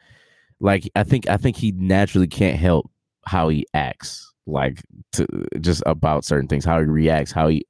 like 0.60 0.90
I 0.96 1.04
think 1.04 1.30
I 1.30 1.38
think 1.38 1.56
he 1.56 1.72
naturally 1.74 2.28
can't 2.28 2.58
help 2.58 2.90
how 3.26 3.50
he 3.50 3.66
acts 3.76 4.32
like 4.48 4.82
to 5.14 5.28
just 5.60 5.84
about 5.86 6.26
certain 6.26 6.48
things, 6.48 6.66
how 6.66 6.80
he 6.80 6.86
reacts, 6.86 7.32
how 7.32 7.48
he 7.48 7.66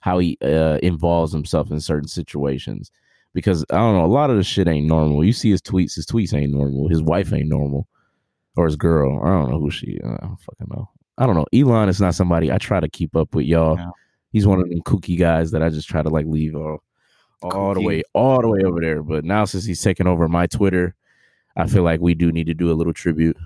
how 0.00 0.18
he 0.18 0.38
uh, 0.42 0.78
involves 0.82 1.32
himself 1.32 1.70
in 1.70 1.80
certain 1.80 2.08
situations. 2.08 2.90
Because 3.34 3.64
I 3.70 3.76
don't 3.76 3.96
know, 3.96 4.04
a 4.04 4.06
lot 4.06 4.30
of 4.30 4.36
the 4.36 4.44
shit 4.44 4.68
ain't 4.68 4.86
normal. 4.86 5.24
You 5.24 5.32
see 5.32 5.50
his 5.50 5.60
tweets, 5.60 5.96
his 5.96 6.06
tweets 6.06 6.32
ain't 6.32 6.52
normal. 6.52 6.88
His 6.88 7.02
wife 7.02 7.32
ain't 7.32 7.48
normal, 7.48 7.88
or 8.56 8.64
his 8.66 8.76
girl. 8.76 9.20
I 9.24 9.28
don't 9.28 9.50
know 9.50 9.60
who 9.60 9.70
she. 9.70 9.98
I 10.04 10.16
don't 10.20 10.40
fucking 10.40 10.68
know. 10.70 10.88
I 11.18 11.26
don't 11.26 11.34
know. 11.34 11.46
Elon 11.52 11.88
is 11.88 12.00
not 12.00 12.14
somebody 12.14 12.50
I 12.50 12.58
try 12.58 12.80
to 12.80 12.88
keep 12.88 13.16
up 13.16 13.34
with, 13.34 13.46
y'all. 13.46 13.76
Yeah. 13.76 13.90
He's 14.32 14.46
one 14.46 14.60
of 14.60 14.68
them 14.68 14.80
kooky 14.82 15.18
guys 15.18 15.50
that 15.52 15.62
I 15.62 15.68
just 15.68 15.88
try 15.88 16.02
to 16.02 16.08
like 16.08 16.26
leave 16.26 16.56
all, 16.56 16.82
all 17.42 17.74
the 17.74 17.80
way, 17.80 18.02
all 18.14 18.40
the 18.40 18.48
way 18.48 18.62
over 18.64 18.80
there. 18.80 19.02
But 19.02 19.24
now 19.24 19.44
since 19.44 19.64
he's 19.64 19.82
taken 19.82 20.06
over 20.06 20.28
my 20.28 20.46
Twitter, 20.46 20.94
I 21.56 21.68
feel 21.68 21.82
like 21.84 22.00
we 22.00 22.14
do 22.14 22.32
need 22.32 22.46
to 22.46 22.54
do 22.54 22.72
a 22.72 22.74
little 22.74 22.92
tribute 22.92 23.36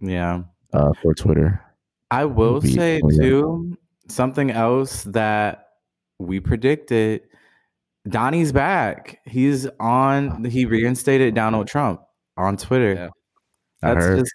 Yeah. 0.00 0.42
uh, 0.72 0.92
for 1.02 1.14
Twitter. 1.14 1.62
I 2.10 2.24
will 2.24 2.60
say 2.60 3.00
oh, 3.04 3.10
yeah. 3.10 3.22
too 3.22 3.78
something 4.08 4.50
else 4.50 5.04
that 5.04 5.68
we 6.18 6.40
predicted. 6.40 7.27
Donnie's 8.08 8.52
back. 8.52 9.18
He's 9.26 9.66
on. 9.80 10.44
He 10.44 10.64
reinstated 10.64 11.34
Donald 11.34 11.68
Trump 11.68 12.00
on 12.36 12.56
Twitter. 12.56 12.94
Yeah. 12.94 13.08
I 13.82 13.94
That's 13.94 14.06
heard. 14.06 14.18
just. 14.20 14.34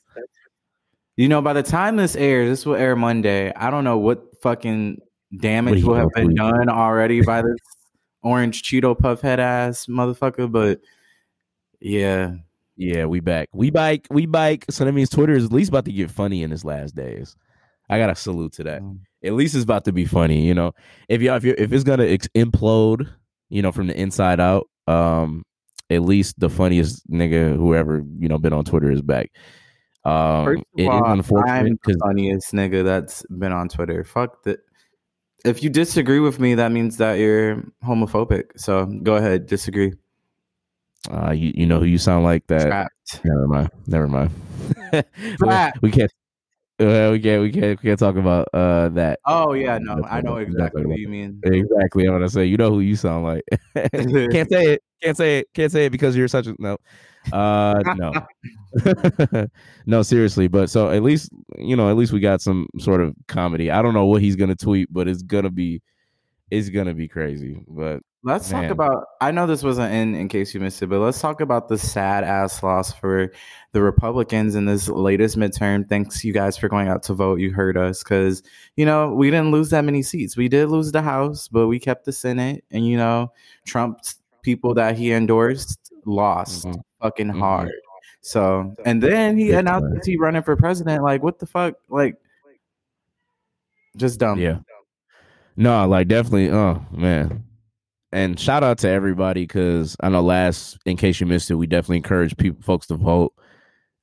You 1.16 1.28
know, 1.30 1.42
by 1.42 1.54
the 1.54 1.62
time 1.64 1.96
this 1.98 2.16
airs, 2.16 2.50
this 2.50 2.66
will 2.66 2.76
air 2.76 2.96
Monday. 2.96 3.54
I 3.56 3.70
don't 3.70 3.84
know 3.84 4.00
what 4.00 4.24
fucking 4.42 4.98
damage 5.40 5.78
he 5.80 5.84
will 5.84 5.94
have 5.96 6.10
been 6.16 6.26
tweet? 6.26 6.38
done 6.38 6.70
already 6.70 7.22
by 7.22 7.42
this 7.44 7.58
orange 8.24 8.64
Cheeto 8.64 8.98
puff 8.98 9.22
head 9.22 9.40
ass 9.40 9.86
motherfucker. 9.86 10.52
But 10.52 10.80
yeah, 11.80 12.34
Yeah, 12.78 13.06
we 13.06 13.20
back. 13.20 13.50
We 13.54 13.70
bike. 13.70 14.08
We 14.10 14.26
bike. 14.26 14.66
So 14.72 14.86
that 14.86 14.92
means 14.94 15.10
Twitter 15.12 15.34
is 15.34 15.46
at 15.46 15.52
least 15.54 15.70
about 15.70 15.86
to 15.86 15.92
get 15.92 16.10
funny 16.10 16.42
in 16.42 16.50
his 16.50 16.66
last 16.66 16.96
days. 16.96 17.36
I 17.90 18.00
gotta 18.00 18.16
salute 18.16 18.54
to 18.54 18.64
that. 18.64 18.82
Mm. 18.82 19.00
At 19.24 19.34
least 19.34 19.54
it's 19.54 19.64
about 19.66 19.86
to 19.86 19.92
be 19.92 20.06
funny. 20.06 20.48
You 20.48 20.56
know, 20.56 20.74
if 21.10 21.22
you 21.22 21.32
if 21.36 21.44
you 21.44 21.54
if 21.60 21.72
it's 21.72 21.84
gonna 21.84 22.06
ex- 22.06 22.28
implode, 22.30 23.08
you 23.50 23.62
know, 23.62 23.72
from 23.72 23.88
the 23.88 24.00
inside 24.00 24.40
out, 24.40 24.68
um, 24.88 25.44
at 25.90 26.02
least 26.02 26.40
the 26.40 26.50
funniest 26.50 27.08
nigga 27.10 27.56
whoever 27.56 28.04
you 28.20 28.28
know 28.28 28.38
been 28.38 28.54
on 28.54 28.66
Twitter 28.66 28.92
is 28.92 29.02
back. 29.02 29.32
Um, 30.06 30.46
First 30.46 30.64
it 30.78 30.84
is 30.84 30.90
all, 30.90 31.06
I'm 31.06 31.20
unfortunate 31.20 31.80
because 31.82 31.98
funniest 32.02 32.54
nigga 32.54 32.84
that's 32.84 33.24
been 33.30 33.52
on 33.52 33.70
Twitter. 33.70 34.04
Fuck 34.04 34.44
that. 34.44 34.60
If 35.46 35.62
you 35.62 35.70
disagree 35.70 36.20
with 36.20 36.40
me, 36.40 36.56
that 36.56 36.72
means 36.72 36.98
that 36.98 37.16
you're 37.16 37.64
homophobic. 37.84 38.46
So 38.56 38.86
go 38.86 39.16
ahead, 39.16 39.46
disagree. 39.46 39.94
uh, 41.12 41.32
you 41.32 41.52
you 41.56 41.66
know 41.66 41.80
who 41.80 41.86
you 41.86 41.98
sound 41.98 42.24
like 42.24 42.48
that. 42.48 42.68
Trapped. 42.68 43.22
Never 43.26 43.48
mind. 43.48 43.70
Never 43.88 44.08
mind. 44.08 44.32
Trapped. 45.38 45.82
we 45.82 45.92
can't. 45.92 46.12
Uh, 46.80 47.10
we 47.12 47.20
can't. 47.20 47.42
We 47.42 47.52
can't. 47.52 47.82
We 47.82 47.90
can't 47.90 48.00
talk 48.00 48.16
about 48.16 48.48
uh 48.54 48.90
that. 48.90 49.20
Oh 49.26 49.54
yeah, 49.54 49.78
no, 49.80 49.96
That's 49.98 50.08
I 50.12 50.22
know 50.22 50.38
exactly 50.38 50.82
what- 50.82 50.90
what 50.92 51.00
you 51.00 51.08
mean. 51.08 51.40
Exactly. 51.44 52.06
I'm 52.06 52.14
gonna 52.14 52.30
say. 52.30 52.46
You 52.46 52.58
know 52.58 52.72
who 52.72 52.80
you 52.80 52.96
sound 52.96 53.24
like. 53.24 53.44
can't 53.76 54.50
say 54.50 54.74
it. 54.74 54.84
Can't 55.02 55.16
say 55.18 55.40
it. 55.40 55.48
Can't 55.54 55.72
say 55.72 55.86
it 55.86 55.92
because 55.92 56.16
you're 56.16 56.28
such 56.28 56.48
a 56.48 56.56
no. 56.60 56.78
Uh, 57.32 57.82
no, 57.96 59.48
no, 59.86 60.02
seriously. 60.02 60.48
But 60.48 60.70
so 60.70 60.90
at 60.90 61.04
least 61.04 61.30
you 61.58 61.76
know, 61.76 61.90
at 61.90 61.96
least 61.96 62.12
we 62.12 62.20
got 62.20 62.42
some 62.42 62.68
sort 62.80 63.02
of 63.02 63.14
comedy. 63.28 63.70
I 63.72 63.82
don't 63.82 63.94
know 63.94 64.06
what 64.06 64.22
he's 64.22 64.36
gonna 64.36 64.56
tweet, 64.56 64.92
but 64.92 65.08
it's 65.08 65.22
gonna 65.22 65.52
be, 65.52 65.82
it's 66.52 66.70
gonna 66.70 66.94
be 66.94 67.08
crazy. 67.08 67.64
But 67.68 68.02
Let's 68.26 68.50
Man. 68.52 68.64
talk 68.64 68.72
about. 68.72 69.06
I 69.20 69.32
know 69.32 69.46
this 69.46 69.64
wasn't 69.64 69.94
in 69.94 70.16
in 70.16 70.30
case 70.30 70.54
you 70.54 70.62
missed 70.62 70.82
it, 70.82 70.88
but 70.88 71.00
let's 71.00 71.20
talk 71.20 71.42
about 71.42 71.68
the 71.68 71.78
sad 71.78 72.24
ass 72.24 72.64
loss 72.64 72.94
for 72.94 73.30
the 73.74 73.82
Republicans 73.82 74.56
in 74.56 74.64
this 74.66 74.88
latest 74.88 75.38
midterm. 75.38 75.88
Thanks 75.90 76.24
you 76.24 76.32
guys 76.32 76.56
for 76.58 76.70
going 76.70 76.88
out 76.88 77.04
to 77.04 77.14
vote. 77.14 77.40
You 77.42 77.52
heard 77.52 77.76
us 77.76 78.02
because 78.02 78.42
you 78.78 78.86
know 78.86 79.14
we 79.14 79.30
didn't 79.30 79.52
lose 79.52 79.72
that 79.72 79.84
many 79.84 80.02
seats. 80.04 80.38
We 80.38 80.48
did 80.48 80.68
lose 80.70 80.92
the 80.94 81.02
House, 81.02 81.50
but 81.50 81.68
we 81.68 81.80
kept 81.80 82.06
the 82.06 82.14
Senate, 82.14 82.64
and 82.72 82.88
you 82.88 82.96
know 82.96 83.34
Trump's 83.66 84.20
people 84.42 84.74
that 84.76 84.96
he 84.98 85.12
endorsed 85.12 85.92
lost 86.06 86.66
Mhm. 86.66 86.82
fucking 87.02 87.28
Mhm. 87.28 87.40
hard. 87.40 87.72
So 88.22 88.74
and 88.86 89.04
then 89.04 89.38
he 89.38 89.52
announced 89.52 89.94
that 89.96 90.06
he 90.06 90.16
running 90.18 90.44
for 90.44 90.56
president. 90.56 91.04
Like 91.04 91.22
what 91.24 91.40
the 91.40 91.46
fuck? 91.46 91.76
Like 91.90 92.16
just 93.98 94.18
dumb. 94.20 94.40
yeah, 94.40 94.60
no, 95.58 95.86
like 95.90 96.08
definitely. 96.08 96.50
Oh 96.52 96.82
man, 96.92 97.44
and 98.14 98.40
shout 98.40 98.64
out 98.64 98.78
to 98.80 98.90
everybody 98.90 99.44
because 99.44 99.98
I 100.00 100.10
know 100.10 100.22
last, 100.22 100.78
in 100.86 100.98
case 100.98 101.20
you 101.20 101.26
missed 101.26 101.52
it, 101.52 101.56
we 101.56 101.68
definitely 101.68 101.98
encourage 101.98 102.38
people, 102.38 102.62
folks 102.62 102.88
to 102.88 102.96
vote. 102.96 103.34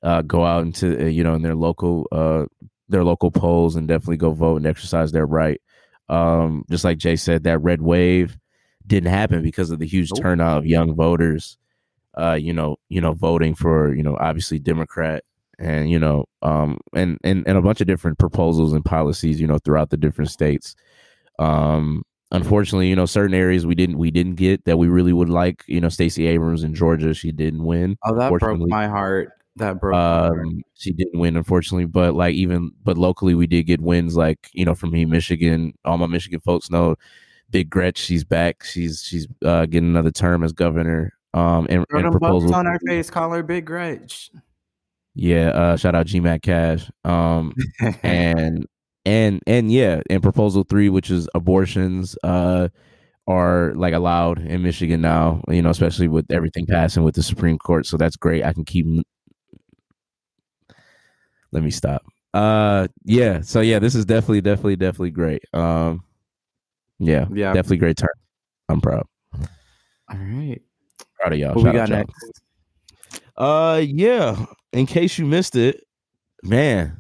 Uh, 0.03 0.23
go 0.23 0.45
out 0.45 0.63
into 0.63 0.99
uh, 0.99 1.07
you 1.07 1.23
know 1.23 1.35
in 1.35 1.43
their 1.43 1.55
local 1.55 2.07
uh 2.11 2.47
their 2.89 3.05
local 3.05 3.31
polls 3.31 3.77
and 3.77 3.87
definitely 3.87 4.17
go 4.17 4.31
vote 4.33 4.57
and 4.57 4.67
exercise 4.67 5.13
their 5.13 5.27
right. 5.27 5.61
Um, 6.09 6.65
just 6.71 6.85
like 6.85 6.99
Jay 6.99 7.17
said, 7.17 7.45
that 7.45 7.59
red 7.61 7.81
wave 7.83 8.37
didn't 8.87 9.11
happen 9.11 9.43
because 9.43 9.71
of 9.71 9.79
the 9.79 9.87
huge 9.87 10.11
turnout 10.17 10.59
of 10.59 10.67
young 10.67 10.95
voters. 10.95 11.57
Uh, 12.19 12.33
you 12.35 12.53
know, 12.53 12.77
you 12.89 13.01
know, 13.01 13.13
voting 13.13 13.55
for 13.55 13.95
you 13.95 14.03
know 14.03 14.17
obviously 14.19 14.59
Democrat 14.59 15.23
and 15.59 15.91
you 15.91 15.99
know 15.99 16.25
um 16.41 16.79
and 16.95 17.19
and 17.23 17.47
and 17.47 17.59
a 17.59 17.63
bunch 17.63 17.83
of 17.83 17.87
different 17.87 18.19
proposals 18.19 18.73
and 18.73 18.83
policies 18.83 19.39
you 19.39 19.47
know 19.47 19.59
throughout 19.59 19.91
the 19.91 19.97
different 19.97 20.31
states. 20.31 20.75
Um, 21.39 22.03
unfortunately, 22.33 22.89
you 22.89 22.97
know, 22.97 23.07
certain 23.07 23.35
areas 23.35 23.67
we 23.67 23.75
didn't 23.75 23.99
we 23.99 24.11
didn't 24.11 24.37
get 24.37 24.65
that 24.65 24.79
we 24.79 24.89
really 24.89 25.13
would 25.13 25.29
like. 25.29 25.65
You 25.67 25.81
know, 25.81 25.89
Stacey 25.89 26.27
Abrams 26.27 26.63
in 26.63 26.75
Georgia, 26.75 27.15
she 27.15 27.33
didn't 27.33 27.65
win. 27.65 27.97
Oh, 28.05 28.17
that 28.17 28.33
broke 28.39 28.61
my 28.69 28.89
heart. 28.89 29.33
That 29.57 29.81
broke. 29.81 29.97
Um, 29.97 30.63
she 30.75 30.93
didn't 30.93 31.19
win, 31.19 31.37
unfortunately, 31.37 31.87
but 31.87 32.15
like 32.15 32.35
even 32.35 32.71
but 32.83 32.97
locally, 32.97 33.35
we 33.35 33.47
did 33.47 33.65
get 33.65 33.81
wins. 33.81 34.17
Like 34.17 34.49
you 34.53 34.65
know, 34.65 34.75
from 34.75 34.91
me, 34.93 35.05
Michigan. 35.05 35.75
All 35.85 35.99
my 35.99 36.07
Michigan 36.07 36.41
folks 36.41 36.71
know, 36.71 36.97
Big 37.51 37.69
Gretch, 37.69 37.99
she's 37.99 38.25
back. 38.25 38.65
She's 38.65 39.03
she's 39.03 39.27
uh, 39.45 39.67
getting 39.67 39.91
another 39.91 40.13
term 40.13 40.43
as 40.45 40.53
governor. 40.53 41.13
Um, 41.33 41.67
and, 41.71 41.85
Throw 41.89 42.01
and 42.01 42.11
proposal. 42.11 42.55
on 42.55 42.67
our 42.67 42.79
face, 42.87 43.09
call 43.11 43.31
her 43.33 43.43
Big 43.43 43.65
Gretch. 43.67 44.31
Yeah, 45.15 45.49
uh, 45.49 45.77
shout 45.77 45.95
out 45.95 46.07
GMAC 46.07 46.43
Cash. 46.43 46.91
Um, 47.05 47.55
and 48.03 48.67
and 49.05 49.43
and 49.47 49.73
yeah, 49.73 50.01
and 50.11 50.23
proposal 50.23 50.65
three, 50.65 50.89
which 50.89 51.11
is 51.11 51.29
abortions, 51.35 52.17
uh, 52.23 52.69
are 53.27 53.73
like 53.75 53.95
allowed 53.95 54.39
in 54.39 54.63
Michigan 54.63 55.01
now. 55.01 55.43
You 55.49 55.63
know, 55.63 55.71
especially 55.71 56.09
with 56.09 56.31
everything 56.31 56.67
passing 56.67 57.03
with 57.03 57.15
the 57.15 57.23
Supreme 57.23 57.59
Court. 57.59 57.87
So 57.87 57.97
that's 57.97 58.17
great. 58.17 58.45
I 58.45 58.53
can 58.53 58.65
keep. 58.65 58.87
Let 61.53 61.63
me 61.63 61.71
stop. 61.71 62.03
Uh, 62.33 62.89
yeah. 63.05 63.41
So 63.41 63.61
yeah, 63.61 63.79
this 63.79 63.95
is 63.95 64.05
definitely, 64.05 64.41
definitely, 64.41 64.77
definitely 64.77 65.11
great. 65.11 65.43
Um, 65.53 66.05
yeah, 66.99 67.27
yeah. 67.33 67.53
definitely 67.53 67.79
great 67.79 67.97
turn. 67.97 68.09
I'm 68.69 68.81
proud. 68.81 69.07
All 69.35 70.19
right. 70.19 70.61
Proud 71.19 71.33
of 71.33 71.39
y'all. 71.39 71.55
What 71.55 71.57
we 71.57 71.63
Shout 71.63 71.77
out 71.77 71.89
got 71.89 71.97
next? 71.99 72.43
Uh, 73.37 73.83
yeah. 73.85 74.47
In 74.73 74.87
case 74.87 75.19
you 75.19 75.27
missed 75.27 75.57
it, 75.57 75.83
man. 76.43 77.00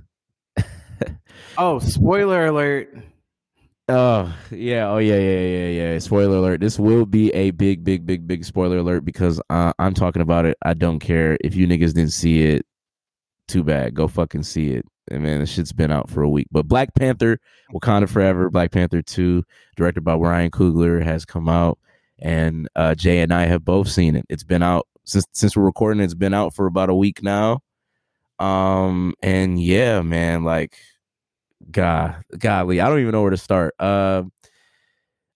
Oh, 1.58 1.78
spoiler 1.78 2.46
alert. 2.46 2.94
Oh 3.88 4.32
yeah, 4.52 4.88
oh 4.88 4.98
yeah, 4.98 5.18
yeah, 5.18 5.40
yeah, 5.40 5.68
yeah. 5.68 5.98
Spoiler 5.98 6.36
alert! 6.36 6.60
This 6.60 6.78
will 6.78 7.06
be 7.06 7.32
a 7.32 7.50
big, 7.50 7.82
big, 7.82 8.06
big, 8.06 8.26
big 8.26 8.44
spoiler 8.44 8.78
alert 8.78 9.04
because 9.04 9.40
uh, 9.50 9.72
I'm 9.80 9.94
talking 9.94 10.22
about 10.22 10.46
it. 10.46 10.56
I 10.62 10.74
don't 10.74 11.00
care 11.00 11.36
if 11.40 11.56
you 11.56 11.66
niggas 11.66 11.94
didn't 11.94 12.12
see 12.12 12.44
it. 12.44 12.64
Too 13.48 13.64
bad. 13.64 13.94
Go 13.94 14.06
fucking 14.06 14.44
see 14.44 14.70
it. 14.70 14.86
And 15.10 15.24
man, 15.24 15.40
the 15.40 15.46
shit's 15.46 15.72
been 15.72 15.90
out 15.90 16.08
for 16.08 16.22
a 16.22 16.28
week. 16.28 16.46
But 16.52 16.68
Black 16.68 16.94
Panther, 16.94 17.40
Wakanda 17.74 18.08
Forever, 18.08 18.48
Black 18.48 18.70
Panther 18.70 19.02
Two, 19.02 19.42
directed 19.74 20.02
by 20.02 20.14
Ryan 20.14 20.52
Coogler, 20.52 21.02
has 21.02 21.24
come 21.24 21.48
out, 21.48 21.78
and 22.20 22.68
uh, 22.76 22.94
Jay 22.94 23.22
and 23.22 23.34
I 23.34 23.46
have 23.46 23.64
both 23.64 23.88
seen 23.88 24.14
it. 24.14 24.24
It's 24.28 24.44
been 24.44 24.62
out 24.62 24.86
since 25.04 25.26
since 25.32 25.56
we're 25.56 25.64
recording. 25.64 26.00
It's 26.00 26.14
been 26.14 26.34
out 26.34 26.54
for 26.54 26.66
about 26.66 26.90
a 26.90 26.94
week 26.94 27.24
now. 27.24 27.60
Um, 28.40 29.14
and 29.22 29.62
yeah, 29.62 30.00
man, 30.02 30.44
like 30.44 30.76
God, 31.70 32.22
golly, 32.38 32.80
I 32.80 32.88
don't 32.88 33.00
even 33.00 33.12
know 33.12 33.22
where 33.22 33.30
to 33.30 33.36
start. 33.36 33.74
Uh, 33.78 34.22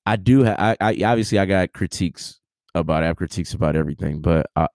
I 0.06 0.16
do. 0.16 0.44
Ha- 0.44 0.56
I, 0.58 0.76
I 0.80 0.90
obviously 1.04 1.38
I 1.38 1.46
got 1.46 1.72
critiques 1.72 2.40
about. 2.74 3.02
it. 3.02 3.04
I 3.04 3.08
have 3.08 3.16
critiques 3.16 3.54
about 3.54 3.76
everything, 3.76 4.20
but 4.20 4.46
uh, 4.56 4.66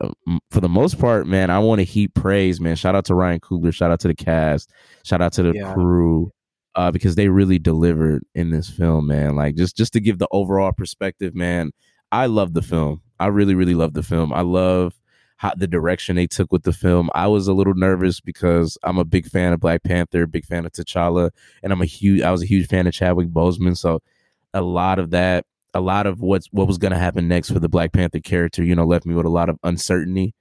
for 0.51 0.62
the 0.62 0.69
most 0.69 1.00
part, 1.00 1.27
man, 1.27 1.50
I 1.50 1.59
want 1.59 1.79
to 1.79 1.86
heap 1.86 2.13
praise. 2.13 2.59
Man, 2.62 2.75
shout 2.75 2.95
out 2.95 3.05
to 3.05 3.15
Ryan 3.15 3.39
Coogler. 3.39 3.74
Shout 3.74 3.91
out 3.91 4.00
to 4.01 4.07
the 4.07 4.15
cast. 4.15 4.71
Shout 5.03 5.21
out 5.21 5.33
to 5.33 5.43
the 5.43 5.53
Yeah. 5.53 5.74
crew. 5.74 6.31
Uh, 6.75 6.91
because 6.91 7.15
they 7.15 7.27
really 7.27 7.57
delivered 7.59 8.24
in 8.36 8.51
this 8.51 8.69
film, 8.69 9.07
man. 9.07 9.36
Like 9.36 9.55
just 9.55 9.75
just 9.75 9.91
to 9.93 10.00
give 10.00 10.19
the 10.19 10.27
overall 10.31 10.71
perspective, 10.71 11.33
man. 11.36 11.71
I 12.12 12.27
love 12.27 12.53
the 12.53 12.62
film. 12.62 13.01
I 13.19 13.27
really, 13.27 13.55
really 13.55 13.74
love 13.75 13.93
the 13.93 14.03
film. 14.03 14.31
I 14.31 14.41
love 14.41 14.93
how 15.39 15.53
the 15.55 15.67
direction 15.67 16.17
they 16.17 16.27
took 16.27 16.51
with 16.51 16.63
the 16.63 16.74
film. 16.74 17.10
I 17.15 17.27
was 17.27 17.48
a 17.48 17.53
little 17.53 17.74
nervous 17.74 18.19
because 18.19 18.77
I'm 18.84 18.98
a 18.98 19.05
big 19.05 19.25
fan 19.25 19.53
of 19.53 19.62
Black 19.62 19.84
Panther, 19.84 20.27
big 20.27 20.46
fan 20.46 20.65
of 20.65 20.74
T'Challa, 20.74 21.31
and 21.63 21.72
I'm 21.72 21.81
a 21.81 21.86
huge 21.86 22.22
I 22.22 22.29
was 22.29 22.43
a 22.43 22.46
huge 22.46 22.67
fan 22.67 22.88
of 22.88 22.93
Chadwick 22.93 23.29
Boseman. 23.29 23.77
So 23.77 24.01
a 24.53 24.62
lot 24.62 25.00
of 25.00 25.12
that, 25.12 25.46
a 25.74 25.79
lot 25.79 26.08
of 26.08 26.19
what's 26.19 26.48
what 26.51 26.67
was 26.67 26.77
gonna 26.77 27.00
happen 27.00 27.29
next 27.29 27.51
for 27.51 27.60
the 27.60 27.69
Black 27.69 27.93
Panther 27.93 28.19
character, 28.19 28.65
you 28.65 28.75
know, 28.75 28.84
left 28.84 29.05
me 29.05 29.15
with 29.15 29.25
a 29.25 29.29
lot 29.29 29.48
of 29.48 29.58
uncertainty. 29.63 30.36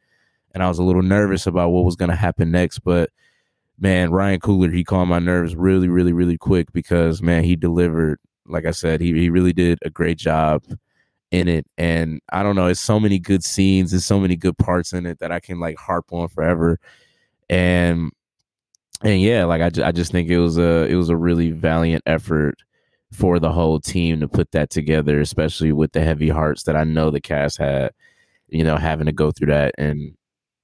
And 0.52 0.64
I 0.64 0.68
was 0.68 0.80
a 0.80 0.82
little 0.82 1.02
nervous 1.02 1.46
about 1.46 1.70
what 1.70 1.84
was 1.84 1.94
gonna 1.94 2.16
happen 2.16 2.50
next. 2.50 2.80
But 2.80 3.10
man, 3.78 4.10
Ryan 4.10 4.40
Coogler, 4.40 4.74
he 4.74 4.82
calmed 4.82 5.10
my 5.10 5.20
nerves 5.20 5.54
really, 5.54 5.86
really, 5.88 6.12
really 6.12 6.36
quick 6.36 6.72
because 6.72 7.22
man, 7.22 7.44
he 7.44 7.54
delivered. 7.54 8.18
Like 8.46 8.66
I 8.66 8.72
said, 8.72 9.00
he 9.00 9.12
he 9.12 9.30
really 9.30 9.52
did 9.52 9.78
a 9.84 9.90
great 9.90 10.18
job 10.18 10.64
in 11.30 11.48
it 11.48 11.66
and 11.76 12.20
i 12.32 12.42
don't 12.42 12.56
know 12.56 12.66
it's 12.66 12.80
so 12.80 12.98
many 12.98 13.18
good 13.18 13.44
scenes 13.44 13.90
there's 13.90 14.06
so 14.06 14.18
many 14.18 14.34
good 14.34 14.56
parts 14.56 14.92
in 14.92 15.04
it 15.04 15.18
that 15.18 15.30
i 15.30 15.38
can 15.38 15.60
like 15.60 15.76
harp 15.76 16.06
on 16.12 16.26
forever 16.28 16.78
and 17.50 18.10
and 19.02 19.20
yeah 19.20 19.44
like 19.44 19.60
i, 19.60 19.68
ju- 19.68 19.84
I 19.84 19.92
just 19.92 20.10
think 20.10 20.30
it 20.30 20.38
was 20.38 20.56
a 20.56 20.86
it 20.86 20.94
was 20.94 21.10
a 21.10 21.16
really 21.16 21.50
valiant 21.50 22.02
effort 22.06 22.56
for 23.12 23.38
the 23.38 23.52
whole 23.52 23.80
team 23.80 24.20
to 24.20 24.28
put 24.28 24.50
that 24.52 24.70
together 24.70 25.20
especially 25.20 25.72
with 25.72 25.92
the 25.92 26.00
heavy 26.00 26.28
hearts 26.30 26.62
that 26.64 26.76
i 26.76 26.84
know 26.84 27.10
the 27.10 27.20
cast 27.20 27.58
had 27.58 27.92
you 28.48 28.64
know 28.64 28.76
having 28.76 29.06
to 29.06 29.12
go 29.12 29.30
through 29.30 29.48
that 29.48 29.74
and 29.76 30.14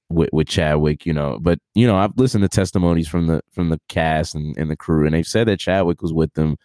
with, 0.09 0.29
with 0.31 0.47
chadwick 0.47 1.05
you 1.05 1.13
know 1.13 1.37
but 1.41 1.59
you 1.75 1.85
know 1.85 1.95
i've 1.95 2.17
listened 2.17 2.43
to 2.43 2.49
testimonies 2.49 3.07
from 3.07 3.27
the 3.27 3.41
from 3.51 3.69
the 3.69 3.79
cast 3.87 4.35
and, 4.35 4.57
and 4.57 4.69
the 4.69 4.77
crew 4.77 5.05
and 5.05 5.13
they've 5.15 5.27
said 5.27 5.47
that 5.47 5.59
chadwick 5.59 6.01
was 6.01 6.13
with 6.13 6.33
them 6.33 6.57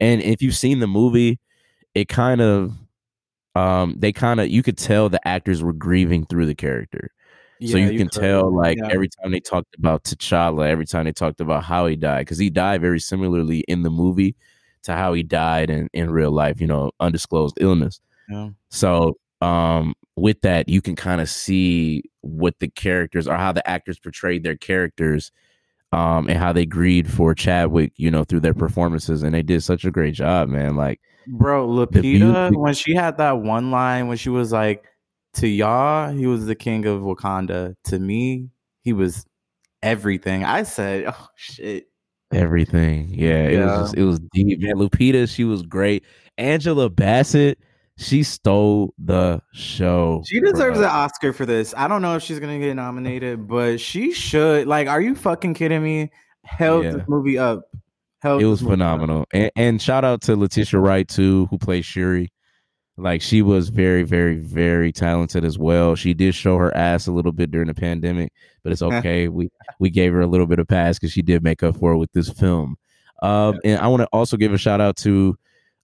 and 0.00 0.22
if 0.22 0.40
you've 0.42 0.56
seen 0.56 0.80
the 0.80 0.86
movie 0.86 1.38
it 1.94 2.08
kind 2.08 2.40
of 2.40 2.72
um 3.56 3.94
they 3.98 4.12
kind 4.12 4.40
of 4.40 4.48
you 4.48 4.62
could 4.62 4.78
tell 4.78 5.08
the 5.08 5.26
actors 5.26 5.62
were 5.62 5.72
grieving 5.72 6.24
through 6.26 6.46
the 6.46 6.54
character 6.54 7.10
so 7.66 7.76
Yeah, 7.76 7.90
you, 7.90 7.98
can 7.98 8.08
could. 8.08 8.20
tell 8.20 8.54
like 8.54 8.78
Yeah. 8.78 8.88
every 8.90 9.08
time 9.08 9.32
they 9.32 9.40
talked 9.40 9.74
about 9.76 10.04
T'Challa, 10.04 10.66
every 10.68 10.86
time 10.86 11.04
they 11.04 11.12
talked 11.12 11.42
about 11.42 11.62
how 11.62 11.86
he 11.86 11.94
died, 11.94 12.20
because 12.20 12.38
he 12.38 12.48
died 12.48 12.80
very 12.80 12.98
similarly 13.00 13.60
in 13.68 13.82
the 13.82 13.90
movie 13.90 14.34
to 14.84 14.94
how 14.94 15.12
he 15.12 15.22
died 15.22 15.68
in, 15.68 15.90
in 15.92 16.10
real 16.10 16.30
life, 16.30 16.58
you 16.58 16.66
know, 16.66 16.90
undisclosed 17.00 17.58
illness. 17.60 18.00
Yeah. 18.30 18.50
So 18.70 19.18
um 19.42 19.94
with 20.16 20.40
that, 20.42 20.68
you 20.70 20.80
can 20.80 20.96
kind 20.96 21.20
of 21.20 21.28
see 21.28 22.04
what 22.22 22.58
the 22.60 22.68
characters 22.68 23.26
or 23.28 23.36
how 23.36 23.52
the 23.52 23.66
actors 23.68 23.98
portrayed 23.98 24.42
their 24.42 24.56
characters 24.56 25.30
um 25.92 26.28
and 26.28 26.38
how 26.38 26.52
they 26.52 26.66
grieved 26.66 27.12
for 27.12 27.34
Chadwick, 27.34 27.92
you 27.96 28.10
know, 28.10 28.24
through 28.24 28.40
their 28.40 28.54
performances. 28.54 29.22
And 29.22 29.34
they 29.34 29.42
did 29.42 29.62
such 29.62 29.84
a 29.84 29.90
great 29.90 30.14
job, 30.14 30.48
man. 30.48 30.76
Like 30.76 31.00
Bro, 31.26 31.68
Lupita, 31.68 32.54
when 32.56 32.74
she 32.74 32.94
had 32.94 33.18
that 33.18 33.38
one 33.38 33.70
line 33.70 34.08
when 34.08 34.16
she 34.16 34.30
was 34.30 34.52
like, 34.52 34.84
to 35.34 35.46
y'all, 35.46 36.10
he 36.12 36.26
was 36.26 36.46
the 36.46 36.54
king 36.54 36.86
of 36.86 37.02
Wakanda. 37.02 37.74
To 37.84 37.98
me, 37.98 38.48
he 38.82 38.92
was 38.92 39.24
everything. 39.82 40.44
I 40.44 40.62
said, 40.64 41.04
oh 41.08 41.28
shit. 41.36 41.86
Everything. 42.32 43.08
Yeah, 43.12 43.44
it 43.44 43.52
Yeah. 43.54 43.66
was 43.66 43.78
just 43.90 43.96
it 43.96 44.04
was 44.04 44.20
deep. 44.32 44.60
Man, 44.60 44.76
Lupita, 44.76 45.28
she 45.28 45.44
was 45.44 45.62
great. 45.62 46.04
Angela 46.38 46.88
Bassett, 46.88 47.58
she 48.00 48.22
stole 48.22 48.94
the 48.98 49.42
show. 49.52 50.22
She 50.26 50.40
deserves 50.40 50.78
bro. 50.78 50.88
an 50.88 50.92
Oscar 50.92 51.32
for 51.32 51.44
this. 51.44 51.74
I 51.76 51.86
don't 51.86 52.02
know 52.02 52.16
if 52.16 52.22
she's 52.22 52.40
gonna 52.40 52.58
get 52.58 52.74
nominated, 52.74 53.46
but 53.46 53.78
she 53.80 54.12
should. 54.12 54.66
Like, 54.66 54.88
are 54.88 55.00
you 55.00 55.14
fucking 55.14 55.54
kidding 55.54 55.82
me? 55.82 56.10
Held 56.44 56.84
Yeah. 56.84 56.92
this 56.92 57.02
movie 57.08 57.38
up. 57.38 57.64
Held 58.22 58.42
It 58.42 58.46
was 58.46 58.62
phenomenal. 58.62 59.26
And, 59.32 59.50
and 59.54 59.82
shout 59.82 60.04
out 60.04 60.22
to 60.22 60.36
Letitia 60.36 60.80
Wright 60.80 61.06
too, 61.06 61.46
who 61.50 61.58
plays 61.58 61.84
Shuri. 61.84 62.32
Like 62.96 63.22
she 63.22 63.42
was 63.42 63.68
very, 63.68 64.02
very, 64.02 64.36
very 64.36 64.92
talented 64.92 65.44
as 65.44 65.58
well. 65.58 65.94
She 65.94 66.12
did 66.12 66.34
show 66.34 66.56
her 66.58 66.74
ass 66.76 67.06
a 67.06 67.12
little 67.12 67.32
bit 67.32 67.50
during 67.50 67.68
the 67.68 67.74
pandemic, 67.74 68.32
but 68.62 68.72
it's 68.72 68.82
okay. 68.82 69.28
we 69.28 69.50
we 69.78 69.90
gave 69.90 70.12
her 70.12 70.20
a 70.20 70.26
little 70.26 70.46
bit 70.46 70.58
of 70.58 70.68
pass 70.68 70.98
because 70.98 71.12
she 71.12 71.22
did 71.22 71.42
make 71.42 71.62
up 71.62 71.76
for 71.76 71.92
it 71.92 71.98
with 71.98 72.12
this 72.12 72.30
film. 72.30 72.76
Um, 73.22 73.58
and 73.64 73.78
I 73.80 73.88
want 73.88 74.00
to 74.00 74.08
also 74.12 74.38
give 74.38 74.54
a 74.54 74.58
shout 74.58 74.80
out 74.80 74.96
to 74.98 75.36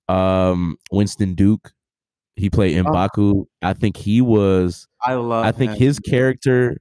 um, 0.09 0.77
Winston 0.91 1.35
Duke. 1.35 1.73
He 2.37 2.51
played 2.51 2.79
oh. 2.79 2.85
Mbaku. 2.85 3.33
Oh. 3.35 3.49
I 3.63 3.73
think 3.73 3.97
he 3.97 4.21
was. 4.21 4.87
I 5.03 5.15
love. 5.15 5.45
I 5.45 5.53
think 5.53 5.73
him. 5.73 5.79
his 5.79 5.99
character, 5.99 6.77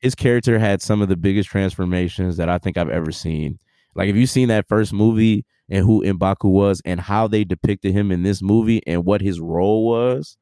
his 0.00 0.14
character 0.14 0.58
had 0.58 0.82
some 0.82 1.00
of 1.00 1.08
the 1.08 1.16
biggest 1.16 1.48
transformations 1.48 2.36
that 2.36 2.48
I 2.48 2.58
think 2.58 2.76
I've 2.76 2.90
ever 2.90 3.12
seen. 3.12 3.58
Like, 3.94 4.08
if 4.08 4.16
you've 4.16 4.30
seen 4.30 4.48
that 4.48 4.68
first 4.68 4.92
movie 4.92 5.44
and 5.68 5.84
who 5.84 6.02
Mbaku 6.02 6.50
was 6.50 6.82
and 6.84 7.00
how 7.00 7.28
they 7.28 7.44
depicted 7.44 7.92
him 7.92 8.10
in 8.12 8.22
this 8.22 8.42
movie 8.42 8.82
and 8.86 9.04
what 9.04 9.20
his 9.20 9.40
role 9.40 9.86
was, 9.86 10.36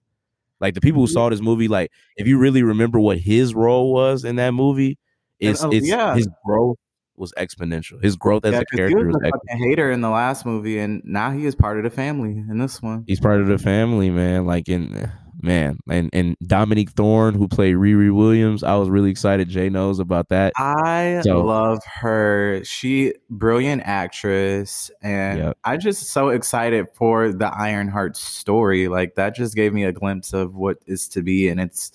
like 0.60 0.74
the 0.74 0.80
people 0.80 1.02
who 1.02 1.06
saw 1.06 1.28
this 1.28 1.40
movie, 1.40 1.68
like 1.68 1.90
if 2.16 2.26
you 2.26 2.38
really 2.38 2.62
remember 2.62 2.98
what 2.98 3.18
his 3.18 3.54
role 3.54 3.92
was 3.92 4.24
in 4.24 4.36
that 4.36 4.52
movie, 4.52 4.98
it's 5.38 5.62
and, 5.62 5.72
oh, 5.72 5.76
it's 5.76 5.88
yeah. 5.88 6.14
his 6.14 6.28
growth 6.44 6.78
was 7.18 7.32
exponential. 7.32 8.02
His 8.02 8.16
growth 8.16 8.44
as 8.44 8.52
yeah, 8.52 8.60
a 8.60 8.64
character 8.64 8.98
he 8.98 9.04
was, 9.04 9.16
was 9.16 9.32
a 9.50 9.56
hater 9.56 9.90
in 9.90 10.00
the 10.00 10.10
last 10.10 10.46
movie, 10.46 10.78
and 10.78 11.02
now 11.04 11.30
he 11.30 11.46
is 11.46 11.54
part 11.54 11.78
of 11.78 11.84
the 11.84 11.90
family 11.90 12.32
in 12.32 12.58
this 12.58 12.80
one. 12.82 13.04
He's 13.06 13.20
part 13.20 13.40
of 13.40 13.46
the 13.46 13.58
family, 13.58 14.10
man. 14.10 14.46
Like 14.46 14.68
in 14.68 15.10
man, 15.40 15.78
and 15.90 16.10
and 16.12 16.36
Dominique 16.46 16.90
Thorne, 16.90 17.34
who 17.34 17.48
played 17.48 17.76
Riri 17.76 18.14
Williams, 18.14 18.62
I 18.62 18.74
was 18.76 18.88
really 18.88 19.10
excited. 19.10 19.48
Jay 19.48 19.68
knows 19.68 19.98
about 19.98 20.28
that. 20.28 20.52
I 20.56 21.20
so, 21.24 21.40
love 21.40 21.80
her. 21.84 22.62
She 22.64 23.14
brilliant 23.30 23.82
actress, 23.84 24.90
and 25.02 25.38
yep. 25.38 25.58
I 25.64 25.76
just 25.76 26.08
so 26.08 26.28
excited 26.28 26.86
for 26.94 27.32
the 27.32 27.46
Ironheart 27.46 28.16
story. 28.16 28.88
Like 28.88 29.14
that 29.14 29.34
just 29.34 29.54
gave 29.54 29.72
me 29.72 29.84
a 29.84 29.92
glimpse 29.92 30.32
of 30.32 30.54
what 30.54 30.78
is 30.86 31.08
to 31.08 31.22
be, 31.22 31.48
and 31.48 31.60
it's 31.60 31.92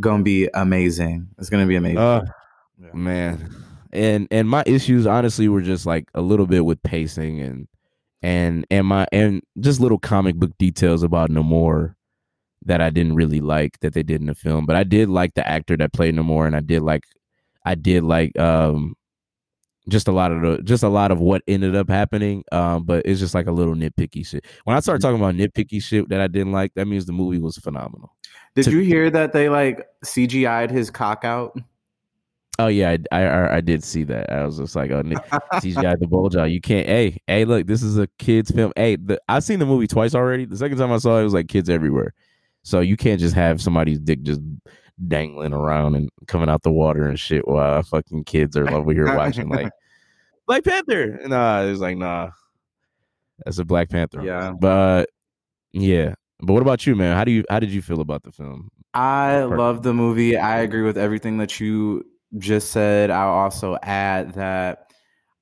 gonna 0.00 0.22
be 0.22 0.48
amazing. 0.54 1.28
It's 1.38 1.50
gonna 1.50 1.66
be 1.66 1.76
amazing. 1.76 1.98
Uh, 1.98 2.26
yeah. 2.80 2.90
Man, 2.92 3.54
and 3.92 4.28
and 4.30 4.48
my 4.48 4.62
issues 4.66 5.06
honestly 5.06 5.48
were 5.48 5.62
just 5.62 5.86
like 5.86 6.08
a 6.14 6.20
little 6.20 6.46
bit 6.46 6.64
with 6.64 6.82
pacing 6.82 7.40
and 7.40 7.68
and 8.22 8.66
and 8.70 8.86
my 8.86 9.06
and 9.12 9.42
just 9.60 9.80
little 9.80 9.98
comic 9.98 10.36
book 10.36 10.52
details 10.58 11.02
about 11.02 11.30
Namor 11.30 11.94
that 12.64 12.80
I 12.80 12.90
didn't 12.90 13.14
really 13.14 13.40
like 13.40 13.78
that 13.80 13.94
they 13.94 14.02
did 14.02 14.20
in 14.20 14.26
the 14.26 14.34
film. 14.34 14.66
But 14.66 14.76
I 14.76 14.84
did 14.84 15.08
like 15.08 15.34
the 15.34 15.46
actor 15.46 15.76
that 15.76 15.92
played 15.92 16.14
Namor, 16.14 16.46
and 16.46 16.56
I 16.56 16.60
did 16.60 16.82
like 16.82 17.04
I 17.64 17.74
did 17.74 18.04
like 18.04 18.38
um 18.38 18.94
just 19.88 20.06
a 20.06 20.12
lot 20.12 20.32
of 20.32 20.42
the 20.42 20.62
just 20.62 20.82
a 20.82 20.88
lot 20.88 21.10
of 21.10 21.20
what 21.20 21.42
ended 21.48 21.74
up 21.74 21.88
happening. 21.88 22.44
Um, 22.52 22.84
but 22.84 23.06
it's 23.06 23.20
just 23.20 23.34
like 23.34 23.46
a 23.46 23.52
little 23.52 23.74
nitpicky 23.74 24.26
shit. 24.26 24.44
When 24.64 24.76
I 24.76 24.80
start 24.80 25.00
talking 25.00 25.20
about 25.20 25.34
nitpicky 25.34 25.82
shit 25.82 26.08
that 26.10 26.20
I 26.20 26.26
didn't 26.26 26.52
like, 26.52 26.74
that 26.74 26.86
means 26.86 27.06
the 27.06 27.12
movie 27.12 27.38
was 27.38 27.56
phenomenal. 27.56 28.14
Did 28.54 28.66
to, 28.66 28.70
you 28.72 28.80
hear 28.80 29.10
that 29.10 29.32
they 29.32 29.48
like 29.48 29.86
CGI'd 30.04 30.70
his 30.70 30.90
cock 30.90 31.24
out? 31.24 31.58
Oh 32.60 32.66
yeah, 32.66 32.96
I, 33.12 33.22
I, 33.22 33.56
I 33.56 33.60
did 33.60 33.84
see 33.84 34.02
that. 34.04 34.32
I 34.32 34.44
was 34.44 34.58
just 34.58 34.74
like, 34.74 34.90
oh, 34.90 35.02
CGI 35.02 35.98
the 36.00 36.08
bulge 36.08 36.34
out. 36.34 36.50
You 36.50 36.60
can't. 36.60 36.88
Hey, 36.88 37.18
hey, 37.28 37.44
look, 37.44 37.68
this 37.68 37.84
is 37.84 37.98
a 37.98 38.08
kids 38.18 38.50
film. 38.50 38.72
Hey, 38.74 38.96
the, 38.96 39.20
I've 39.28 39.44
seen 39.44 39.60
the 39.60 39.66
movie 39.66 39.86
twice 39.86 40.14
already. 40.14 40.44
The 40.44 40.56
second 40.56 40.78
time 40.78 40.90
I 40.90 40.98
saw 40.98 41.18
it, 41.18 41.20
it 41.20 41.24
was 41.24 41.34
like 41.34 41.48
kids 41.48 41.70
everywhere. 41.70 42.14
So 42.62 42.80
you 42.80 42.96
can't 42.96 43.20
just 43.20 43.36
have 43.36 43.62
somebody's 43.62 44.00
dick 44.00 44.22
just 44.22 44.40
dangling 45.06 45.52
around 45.52 45.94
and 45.94 46.10
coming 46.26 46.48
out 46.48 46.62
the 46.64 46.72
water 46.72 47.06
and 47.06 47.18
shit 47.18 47.46
while 47.46 47.80
fucking 47.84 48.24
kids 48.24 48.56
are 48.56 48.68
over 48.68 48.92
here 48.92 49.14
watching 49.14 49.48
like 49.48 49.70
Black 50.46 50.64
Panther. 50.64 51.20
Nah, 51.26 51.58
uh, 51.58 51.66
it's 51.66 51.80
like 51.80 51.96
nah, 51.96 52.30
that's 53.44 53.58
a 53.58 53.64
Black 53.64 53.88
Panther. 53.88 54.22
Yeah, 54.22 54.52
but 54.58 55.10
yeah. 55.72 56.14
But 56.40 56.52
what 56.52 56.62
about 56.62 56.86
you, 56.86 56.96
man? 56.96 57.16
How 57.16 57.24
do 57.24 57.30
you 57.30 57.44
how 57.48 57.60
did 57.60 57.70
you 57.70 57.82
feel 57.82 58.00
about 58.00 58.22
the 58.24 58.32
film? 58.32 58.70
I 58.94 59.42
love 59.42 59.82
the 59.82 59.94
movie. 59.94 60.36
I 60.36 60.60
agree 60.60 60.82
with 60.82 60.98
everything 60.98 61.38
that 61.38 61.60
you 61.60 62.04
just 62.36 62.70
said, 62.70 63.10
I'll 63.10 63.28
also 63.28 63.78
add 63.82 64.34
that 64.34 64.92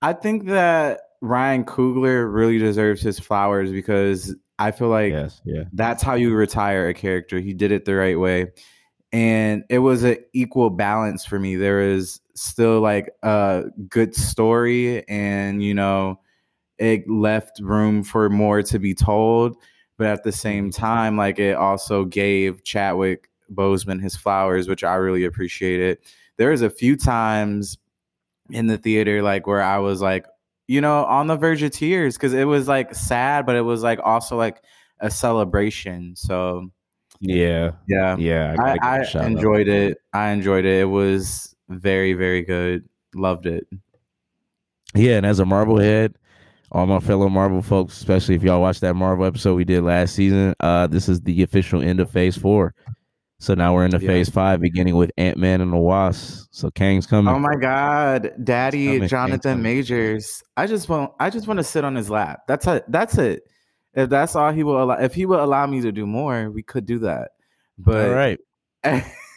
I 0.03 0.13
think 0.13 0.47
that 0.47 1.01
Ryan 1.21 1.65
Coogler 1.65 2.33
really 2.33 2.59
deserves 2.59 3.03
his 3.03 3.19
flowers 3.19 3.73
because 3.73 4.35
I 4.59 4.71
feel 4.71 4.89
like 4.89 5.13
yes, 5.13 5.41
yeah. 5.45 5.65
that's 5.73 6.03
how 6.03 6.15
you 6.15 6.35
retire 6.35 6.89
a 6.89 6.95
character. 6.95 7.41
He 7.41 7.53
did 7.53 7.73
it 7.73 7.85
the 7.85 7.95
right 7.95 8.19
way. 8.19 8.53
And 9.13 9.65
it 9.71 9.79
was 9.79 10.03
an 10.03 10.19
equal 10.33 10.71
balance 10.71 11.25
for 11.25 11.39
me. 11.39 11.57
There 11.57 11.81
is 11.81 12.21
still 12.35 12.81
like 12.81 13.11
a 13.23 13.65
good 13.89 14.15
story, 14.15 15.09
and 15.09 15.63
you 15.63 15.75
know, 15.75 16.21
it 16.79 17.09
left 17.09 17.61
room 17.61 18.03
for 18.03 18.29
more 18.29 18.63
to 18.63 18.79
be 18.79 18.95
told. 18.95 19.57
But 19.97 20.09
at 20.09 20.25
the 20.25 20.33
same 20.33 20.71
time, 20.71 21.17
like 21.17 21.39
it 21.39 21.57
also 21.57 22.05
gave 22.05 22.65
Chadwick 22.65 23.31
Boseman 23.51 24.03
his 24.03 24.17
flowers, 24.17 24.69
which 24.69 24.85
I 24.85 24.95
really 24.95 25.25
appreciated 25.25 25.99
there 26.37 26.51
was 26.51 26.63
a 26.63 26.71
few 26.71 26.97
times 26.97 27.79
in 28.51 28.67
the 28.67 28.79
theater 28.79 29.23
like 29.23 29.47
where 29.47 29.63
I 29.63 29.79
was 29.79 30.01
like, 30.01 30.27
you 30.69 30.81
know, 30.81 31.05
on 31.05 31.27
the 31.27 31.37
verge 31.37 31.63
of 31.63 31.73
tears 31.73 32.17
because 32.17 32.33
it 32.33 32.45
was 32.45 32.69
like 32.69 32.95
sad, 32.95 33.47
but 33.47 33.57
it 33.57 33.63
was 33.63 33.83
like 33.83 34.01
also 34.03 34.37
like 34.37 34.63
a 35.01 35.11
celebration. 35.11 36.15
So 36.17 36.71
yeah, 37.21 37.73
yeah, 37.89 38.17
yeah. 38.17 38.57
I, 38.59 38.77
I, 38.83 39.05
I 39.15 39.27
enjoyed 39.27 39.69
it. 39.69 39.99
I 40.13 40.31
enjoyed 40.31 40.65
it. 40.65 40.81
It 40.81 40.85
was 40.85 41.55
very, 41.69 42.13
very 42.13 42.43
good. 42.43 42.89
Loved 43.15 43.47
it. 43.47 43.67
Yeah, 44.95 45.17
and 45.17 45.27
as 45.27 45.39
a 45.39 45.45
Marblehead, 45.45 46.15
all 46.73 46.87
my 46.87 47.01
fellow 47.01 47.29
Marvel 47.29 47.63
folks, 47.63 47.97
especially 47.97 48.35
if 48.35 48.43
y'all 48.43 48.61
watched 48.61 48.81
that 48.81 48.95
Marvel 48.95 49.25
episode 49.25 49.55
we 49.55 49.65
did 49.65 49.83
last 49.83 50.15
season, 50.15 50.55
uh, 50.61 50.87
this 50.87 51.09
is 51.09 51.21
the 51.21 51.43
official 51.43 51.81
end 51.81 52.01
of 52.01 52.11
Phase 52.11 52.37
Four. 52.37 52.75
So 53.39 53.55
now 53.55 53.75
we're 53.75 53.85
in 53.85 53.91
the 53.91 54.01
yeah. 54.01 54.09
phase 54.09 54.31
five, 54.31 54.61
beginning 54.61 54.97
with 54.97 55.11
Ant 55.19 55.37
Man 55.37 55.61
and 55.61 55.73
the 55.73 55.77
Wasp. 55.77 56.49
So 56.53 56.71
Kang's 56.71 57.07
coming. 57.07 57.33
Oh 57.35 57.39
my 57.39 57.57
God, 57.57 58.33
Daddy 58.43 59.07
Jonathan 59.07 59.63
Majors! 59.63 60.43
I 60.57 60.67
just 60.67 60.89
want, 60.89 61.13
I 61.21 61.29
just 61.29 61.47
want 61.47 61.59
to 61.59 61.65
sit 61.65 61.85
on 61.85 61.95
his 61.95 62.09
lap. 62.09 62.41
That's 62.49 62.67
it. 62.67 62.85
That's 62.89 63.19
it. 63.19 63.43
If 63.95 64.09
that's 64.09 64.37
all 64.37 64.53
he 64.53 64.63
will 64.63 64.83
allow, 64.83 64.97
if 64.97 65.15
he 65.15 65.27
will 65.27 65.43
allow 65.43 65.67
me 65.67 65.83
to 65.83 65.93
do 65.93 66.07
more, 66.07 66.51
we 66.51 66.63
could 66.63 66.87
do 66.87 66.99
that. 67.01 67.33
But 67.79 68.09
all 68.09 68.15
right. 68.15 68.39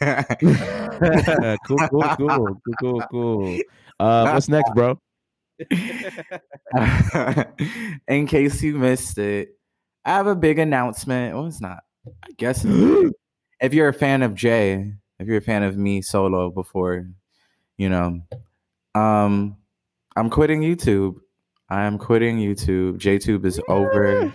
cool, 1.66 1.78
cool, 1.88 2.16
cool, 2.16 2.16
cool, 2.16 2.60
cool, 2.80 3.00
cool. 3.10 3.58
Uh, 3.98 4.30
what's 4.30 4.48
next, 4.48 4.72
bro? 4.74 4.98
in 8.08 8.26
case 8.26 8.62
you 8.62 8.78
missed 8.78 9.18
it, 9.18 9.50
I 10.04 10.10
have 10.10 10.26
a 10.26 10.34
big 10.34 10.58
announcement. 10.58 11.34
Well, 11.34 11.46
it's 11.46 11.60
not. 11.60 11.80
I 12.06 12.28
guess 12.38 12.64
if 13.60 13.74
you're 13.74 13.88
a 13.88 13.94
fan 13.94 14.22
of 14.22 14.34
Jay, 14.34 14.92
if 15.18 15.26
you're 15.26 15.38
a 15.38 15.42
fan 15.42 15.62
of 15.62 15.76
me 15.76 16.02
solo 16.02 16.50
before, 16.50 17.06
you 17.76 17.88
know, 17.88 18.20
um, 18.94 19.56
I'm 20.16 20.30
quitting 20.30 20.62
YouTube. 20.62 21.16
I 21.68 21.84
am 21.84 21.98
quitting 21.98 22.38
YouTube. 22.38 22.98
JTube 22.98 23.44
is 23.44 23.60
over. 23.68 24.32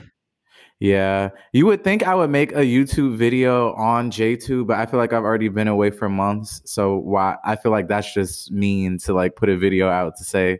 Yeah. 0.79 1.29
You 1.53 1.65
would 1.67 1.83
think 1.83 2.03
I 2.03 2.15
would 2.15 2.29
make 2.29 2.51
a 2.51 2.61
YouTube 2.61 3.15
video 3.15 3.73
on 3.75 4.11
JTube, 4.11 4.67
but 4.67 4.77
I 4.77 4.85
feel 4.85 4.99
like 4.99 5.13
I've 5.13 5.23
already 5.23 5.47
been 5.47 5.67
away 5.67 5.89
for 5.89 6.09
months. 6.09 6.61
So 6.65 6.97
why 6.97 7.37
I 7.43 7.55
feel 7.55 7.71
like 7.71 7.87
that's 7.87 8.13
just 8.13 8.51
mean 8.51 8.97
to 8.99 9.13
like 9.13 9.35
put 9.35 9.49
a 9.49 9.57
video 9.57 9.89
out 9.89 10.17
to 10.17 10.23
say 10.23 10.59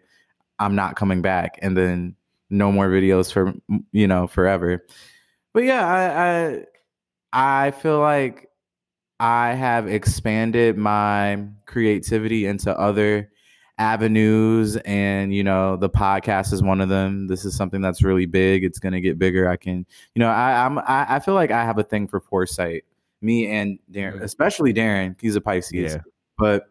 I'm 0.60 0.76
not 0.76 0.96
coming 0.96 1.22
back 1.22 1.60
and 1.62 1.76
then 1.76 2.16
no 2.50 2.72
more 2.72 2.88
videos 2.90 3.32
for 3.32 3.54
you 3.92 4.08
know 4.08 4.28
forever. 4.28 4.86
But 5.54 5.64
yeah, 5.64 5.86
I 5.86 6.64
I 7.36 7.68
I 7.68 7.72
feel 7.72 8.00
like 8.00 8.50
I 9.26 9.56
have 9.56 9.88
expanded 9.88 10.78
my 10.78 11.48
creativity 11.66 12.46
into 12.46 12.78
other 12.80 13.32
avenues 13.80 14.78
and 14.78 15.34
you 15.34 15.44
know 15.44 15.78
the 15.78 15.90
podcast 15.90 16.54
is 16.54 16.62
one 16.62 16.80
of 16.80 16.90
them. 16.90 17.26
This 17.26 17.44
is 17.44 17.58
something 17.58 17.82
that's 17.82 18.04
really 18.04 18.28
big. 18.28 18.64
It's 18.64 18.78
going 18.78 18.94
to 18.94 19.02
get 19.02 19.18
bigger. 19.18 19.50
I 19.50 19.56
can 19.56 19.84
you 20.14 20.20
know 20.20 20.30
i 20.30 20.64
i'm 20.64 20.78
I, 20.78 21.08
I, 21.10 21.20
feel 21.20 21.34
like 21.34 21.50
i 21.50 21.66
have 21.66 21.80
a 21.80 21.84
thing 21.84 22.08
for 22.08 22.20
foresight. 22.20 22.86
Me 23.22 23.48
and 23.48 23.80
darren 23.92 24.22
especially 24.22 24.76
darren 24.76 25.20
he's 25.20 25.36
a 25.36 25.42
pisces 25.42 25.94
yeah. 25.94 25.98
but 26.38 26.66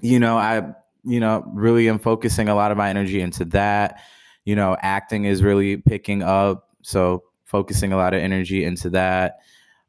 you 0.00 0.18
know 0.18 0.38
i 0.38 0.62
you 1.04 1.20
know 1.20 1.44
really 1.52 1.90
am 1.90 1.98
focusing 1.98 2.48
a 2.48 2.54
lot 2.54 2.70
of 2.70 2.78
my 2.78 2.88
energy 2.88 3.20
into 3.20 3.44
that. 3.46 4.00
You 4.46 4.56
know 4.56 4.74
acting 4.80 5.26
is 5.26 5.42
really 5.42 5.76
picking 5.76 6.22
up 6.22 6.70
so 6.80 7.24
focusing 7.44 7.92
a 7.92 7.98
lot 7.98 8.14
of 8.14 8.22
energy 8.22 8.64
into 8.64 8.88
that. 8.90 9.40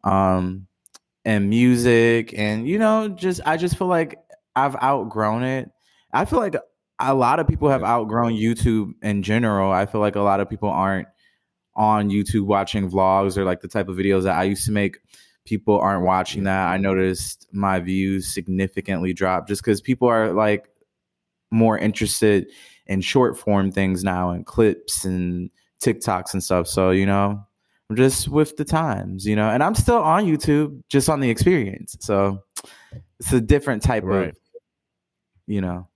Um 0.04 0.68
and 1.26 1.50
music 1.50 2.34
and 2.38 2.68
you 2.68 2.78
know 2.78 3.10
just 3.10 3.42
i 3.46 3.58
just 3.58 3.78
feel 3.78 3.88
like 3.88 4.20
i've 4.56 4.76
outgrown 4.82 5.44
it. 5.44 5.70
I 6.14 6.24
feel 6.24 6.40
like 6.40 6.56
a 7.00 7.14
lot 7.14 7.42
of 7.42 7.48
people 7.48 7.70
have 7.70 7.84
outgrown 7.84 8.34
youtube 8.34 8.92
in 9.02 9.22
general. 9.22 9.72
I 9.72 9.86
feel 9.86 10.00
like 10.00 10.16
a 10.16 10.22
lot 10.22 10.40
of 10.40 10.50
people 10.50 10.70
aren't 10.70 11.08
on 11.76 12.10
youtube 12.10 12.46
watching 12.46 12.90
vlogs 12.90 13.36
or 13.38 13.44
like 13.44 13.60
the 13.60 13.68
type 13.68 13.90
of 13.90 13.98
videos 13.98 14.24
that 14.24 14.38
i 14.38 14.44
used 14.44 14.66
to 14.66 14.72
make. 14.72 15.00
People 15.46 15.78
aren't 15.78 16.06
watching 16.06 16.46
that. 16.46 16.70
I 16.70 16.78
noticed 16.78 17.48
my 17.52 17.80
views 17.80 18.34
significantly 18.34 19.14
drop 19.14 19.48
just 19.48 19.62
because 19.62 19.82
people 19.82 20.08
are 20.08 20.32
like 20.32 20.68
more 21.52 21.78
interested 21.78 22.48
in 22.88 23.02
short 23.02 23.38
form 23.38 23.72
things 23.72 24.04
now 24.04 24.32
and 24.32 24.46
clips 24.46 25.06
and 25.06 25.52
tiktoks 25.84 26.34
and 26.34 26.44
stuff. 26.44 26.68
So 26.68 26.92
you 26.92 27.06
know 27.06 27.46
I'm 27.90 27.96
just 27.96 28.28
with 28.28 28.58
the 28.58 28.66
times, 28.66 29.26
you 29.26 29.36
know. 29.36 29.50
And 29.50 29.62
I'm 29.64 29.76
still 29.76 29.98
on 29.98 30.26
YouTube, 30.26 30.82
just 30.90 31.10
on 31.10 31.20
the 31.20 31.30
experience. 31.30 31.96
So 32.00 32.40
it's 33.20 33.32
a 33.32 33.42
different 33.42 33.84
type 33.84 34.04
Right. 34.04 34.30
of, 34.30 34.38
you 35.48 35.62
know. 35.62 35.88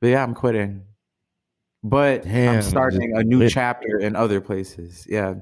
But 0.00 0.08
yeah, 0.08 0.22
I'm 0.22 0.34
quitting. 0.34 0.82
But 1.82 2.22
Damn, 2.22 2.56
I'm 2.56 2.62
starting 2.62 3.16
a 3.16 3.22
new 3.24 3.38
quit. 3.38 3.52
chapter 3.52 3.98
in 3.98 4.16
other 4.16 4.40
places. 4.40 5.06
Yeah. 5.08 5.34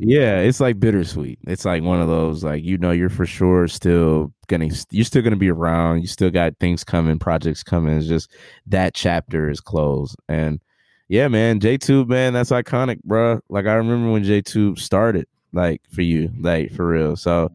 Yeah, 0.00 0.38
it's 0.40 0.60
like 0.60 0.78
bittersweet. 0.78 1.40
It's 1.48 1.64
like 1.64 1.82
one 1.82 2.00
of 2.00 2.06
those 2.06 2.44
like 2.44 2.62
you 2.62 2.78
know 2.78 2.92
you're 2.92 3.08
for 3.08 3.26
sure 3.26 3.66
still 3.66 4.32
gonna 4.46 4.68
you're 4.92 5.04
still 5.04 5.22
gonna 5.22 5.34
be 5.36 5.50
around. 5.50 6.02
You 6.02 6.06
still 6.06 6.30
got 6.30 6.54
things 6.60 6.84
coming, 6.84 7.18
projects 7.18 7.64
coming. 7.64 7.96
It's 7.96 8.06
just 8.06 8.30
that 8.66 8.94
chapter 8.94 9.50
is 9.50 9.60
closed. 9.60 10.14
And 10.28 10.60
yeah, 11.08 11.28
man, 11.28 11.58
JTube, 11.58 12.08
man, 12.08 12.34
that's 12.34 12.50
iconic, 12.50 13.02
bro. 13.02 13.40
Like 13.48 13.66
I 13.66 13.74
remember 13.74 14.12
when 14.12 14.24
JTube 14.24 14.78
started, 14.78 15.26
like 15.52 15.80
for 15.90 16.02
you, 16.02 16.30
like 16.38 16.72
for 16.72 16.86
real. 16.86 17.16
So 17.16 17.50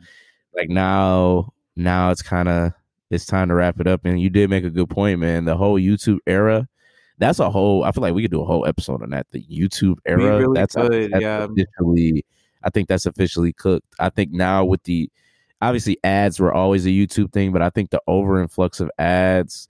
like 0.55 0.69
now, 0.69 1.53
now 1.75 2.09
it's 2.11 2.21
kind 2.21 2.49
of 2.49 2.73
it's 3.11 3.25
time 3.25 3.49
to 3.49 3.55
wrap 3.55 3.79
it 3.79 3.87
up. 3.87 4.05
And 4.05 4.19
you 4.19 4.29
did 4.29 4.49
make 4.49 4.63
a 4.63 4.69
good 4.69 4.89
point, 4.89 5.19
man. 5.19 5.45
The 5.45 5.55
whole 5.55 5.79
YouTube 5.79 6.19
era. 6.25 6.67
That's 7.19 7.39
a 7.39 7.49
whole. 7.49 7.83
I 7.83 7.91
feel 7.91 8.01
like 8.01 8.15
we 8.15 8.23
could 8.23 8.31
do 8.31 8.41
a 8.41 8.45
whole 8.45 8.65
episode 8.65 9.03
on 9.03 9.11
that. 9.11 9.27
The 9.31 9.43
YouTube 9.43 9.97
era. 10.05 10.39
really 10.39 10.55
that's, 10.55 10.73
could, 10.73 11.11
that's 11.11 11.21
yeah. 11.21 11.43
officially. 11.43 12.25
I 12.63 12.69
think 12.71 12.87
that's 12.87 13.05
officially 13.05 13.53
cooked. 13.53 13.85
I 13.99 14.09
think 14.09 14.31
now 14.31 14.65
with 14.65 14.81
the 14.83 15.11
obviously 15.61 15.97
ads 16.03 16.39
were 16.39 16.53
always 16.53 16.85
a 16.85 16.89
YouTube 16.89 17.31
thing, 17.31 17.51
but 17.51 17.61
I 17.61 17.69
think 17.69 17.91
the 17.91 18.01
over 18.07 18.41
influx 18.41 18.79
of 18.79 18.89
ads 18.97 19.67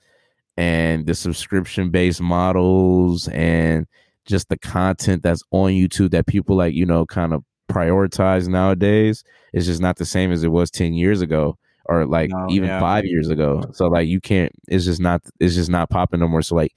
and 0.58 1.06
the 1.08 1.16
subscription 1.16 1.89
based 1.89 2.22
models 2.22 3.28
and 3.30 3.88
just 4.26 4.50
the 4.50 4.58
content 4.58 5.24
that's 5.24 5.44
on 5.52 5.72
YouTube 5.72 6.12
that 6.12 6.28
people 6.28 6.56
like, 6.56 6.74
you 6.74 6.86
know, 6.86 7.06
kind 7.06 7.34
of 7.34 7.44
prioritize 7.70 8.48
nowadays 8.48 9.24
is 9.54 9.66
just 9.66 9.82
not 9.82 9.98
the 9.98 10.06
same 10.06 10.32
as 10.32 10.44
it 10.44 10.50
was 10.50 10.70
10 10.70 10.94
years 10.94 11.22
ago 11.22 11.58
or 11.86 12.06
like 12.06 12.30
No, 12.30 12.48
even 12.50 12.70
yeah. 12.70 12.80
five 12.80 13.06
years 13.06 13.30
ago. 13.30 13.62
So 13.74 13.88
like 13.88 14.08
you 14.08 14.22
can't 14.22 14.52
it's 14.68 14.86
just 14.86 15.02
not 15.02 15.22
it's 15.39 15.56
just 15.56 15.70
not 15.70 15.89
popping 15.89 16.20
no 16.20 16.28
more. 16.28 16.42
So 16.42 16.56
like 16.56 16.74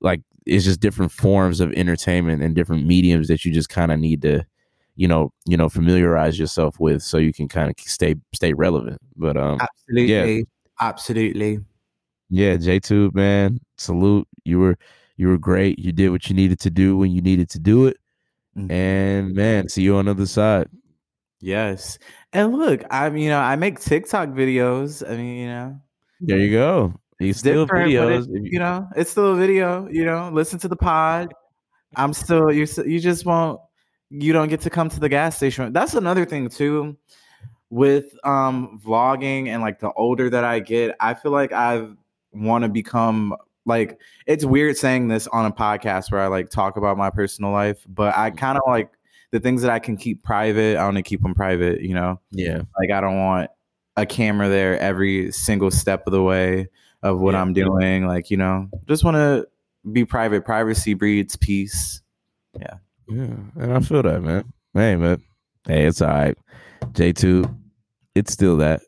like 0.00 0.22
it's 0.46 0.64
just 0.64 0.80
different 0.80 1.12
forms 1.12 1.60
of 1.60 1.72
entertainment 1.72 2.42
and 2.42 2.54
different 2.54 2.86
mediums 2.86 3.28
that 3.28 3.44
you 3.44 3.52
just 3.52 3.68
kind 3.68 3.92
of 3.92 3.98
need 3.98 4.22
to 4.22 4.44
you 4.96 5.06
know 5.08 5.32
you 5.46 5.56
know 5.56 5.68
familiarize 5.68 6.38
yourself 6.38 6.78
with 6.80 7.02
so 7.02 7.18
you 7.18 7.32
can 7.32 7.48
kind 7.48 7.70
of 7.70 7.74
stay 7.78 8.14
stay 8.32 8.52
relevant 8.52 9.00
but 9.16 9.36
um 9.36 9.58
Absolutely. 9.60 10.46
Absolutely. 10.80 11.58
Yeah 12.30 12.56
j-tube 12.56 13.14
man 13.14 13.58
salute 13.76 14.26
you 14.44 14.58
were 14.58 14.76
you 15.16 15.28
were 15.28 15.38
great 15.38 15.78
you 15.78 15.92
did 15.92 16.10
what 16.10 16.28
you 16.28 16.34
needed 16.34 16.58
to 16.60 16.70
do 16.70 16.96
when 16.96 17.10
you 17.10 17.20
needed 17.20 17.48
to 17.50 17.58
do 17.58 17.86
it 17.86 17.96
Mhm. 18.56 18.70
and 18.70 19.34
man 19.34 19.68
see 19.68 19.82
you 19.82 19.96
on 19.96 20.06
the 20.06 20.12
other 20.12 20.26
side 20.26 20.68
Yes. 21.42 21.98
And 22.34 22.52
look, 22.52 22.82
I'm 22.90 23.16
you 23.16 23.30
know, 23.30 23.38
I 23.40 23.56
make 23.56 23.80
TikTok 23.80 24.28
videos. 24.28 25.02
I 25.08 25.16
mean, 25.16 25.36
you 25.38 25.46
know, 25.48 25.80
there 26.20 26.36
you 26.36 26.50
go 26.50 26.92
you 27.18 27.32
still 27.32 27.66
videos 27.66 28.28
it- 28.28 28.52
you 28.52 28.58
know, 28.58 28.86
it's 28.94 29.10
still 29.10 29.32
a 29.32 29.36
video, 29.36 29.88
you 29.90 30.04
know, 30.04 30.28
listen 30.32 30.58
to 30.58 30.68
the 30.68 30.76
pod. 30.76 31.32
I'm 31.96 32.12
still 32.12 32.52
you 32.52 32.66
you 32.84 33.00
just 33.00 33.24
won't 33.24 33.58
you 34.10 34.32
don't 34.34 34.48
get 34.48 34.60
to 34.62 34.70
come 34.70 34.90
to 34.90 35.00
the 35.00 35.08
gas 35.08 35.36
station. 35.36 35.72
That's 35.72 35.94
another 35.94 36.26
thing 36.26 36.48
too 36.50 36.96
with 37.70 38.12
um 38.24 38.78
vlogging 38.84 39.46
and 39.48 39.62
like 39.62 39.78
the 39.80 39.92
older 39.94 40.28
that 40.28 40.44
I 40.44 40.60
get, 40.60 40.94
I 41.00 41.14
feel 41.14 41.32
like 41.32 41.52
I 41.52 41.86
want 42.32 42.64
to 42.64 42.68
become 42.68 43.34
like 43.66 43.98
it's 44.26 44.44
weird 44.44 44.76
saying 44.76 45.08
this 45.08 45.26
on 45.28 45.46
a 45.46 45.52
podcast 45.52 46.10
where 46.10 46.20
I 46.20 46.26
like 46.28 46.50
talk 46.50 46.76
about 46.76 46.96
my 46.96 47.10
personal 47.10 47.50
life, 47.50 47.84
but 47.88 48.16
I 48.16 48.30
mm. 48.30 48.38
kind 48.38 48.56
of 48.58 48.62
like 48.66 48.90
the 49.32 49.40
things 49.40 49.62
that 49.62 49.70
I 49.70 49.78
can 49.78 49.96
keep 49.96 50.22
private, 50.24 50.76
I 50.76 50.84
want 50.84 50.96
to 50.96 51.02
keep 51.02 51.22
them 51.22 51.34
private, 51.34 51.82
you 51.82 51.94
know. 51.94 52.20
yeah 52.32 52.62
Like 52.78 52.90
I 52.92 53.00
don't 53.00 53.18
want 53.18 53.50
a 53.96 54.06
camera 54.06 54.48
there 54.48 54.78
every 54.80 55.30
single 55.30 55.70
step 55.70 56.06
of 56.06 56.12
the 56.12 56.22
way 56.22 56.68
of 57.02 57.18
what 57.20 57.34
Yeah. 57.34 57.40
I'm 57.42 57.52
doing. 57.52 58.06
Like, 58.06 58.30
you 58.30 58.36
know, 58.36 58.68
just 58.88 59.04
want 59.04 59.16
to 59.16 59.46
be 59.92 60.04
private. 60.04 60.44
Privacy 60.44 60.94
breeds 60.94 61.36
peace. 61.36 62.02
yeah 62.58 62.74
Yeah. 63.08 63.34
and 63.56 63.72
i 63.72 63.80
feel 63.80 64.02
that 64.02 64.22
man 64.22 64.52
hey 64.74 64.96
man 64.96 65.22
hey 65.66 65.86
it's 65.86 66.02
all 66.02 66.08
right 66.08 66.36
JTube 66.92 67.54
it's 68.14 68.32
still 68.32 68.56
that 68.56 68.80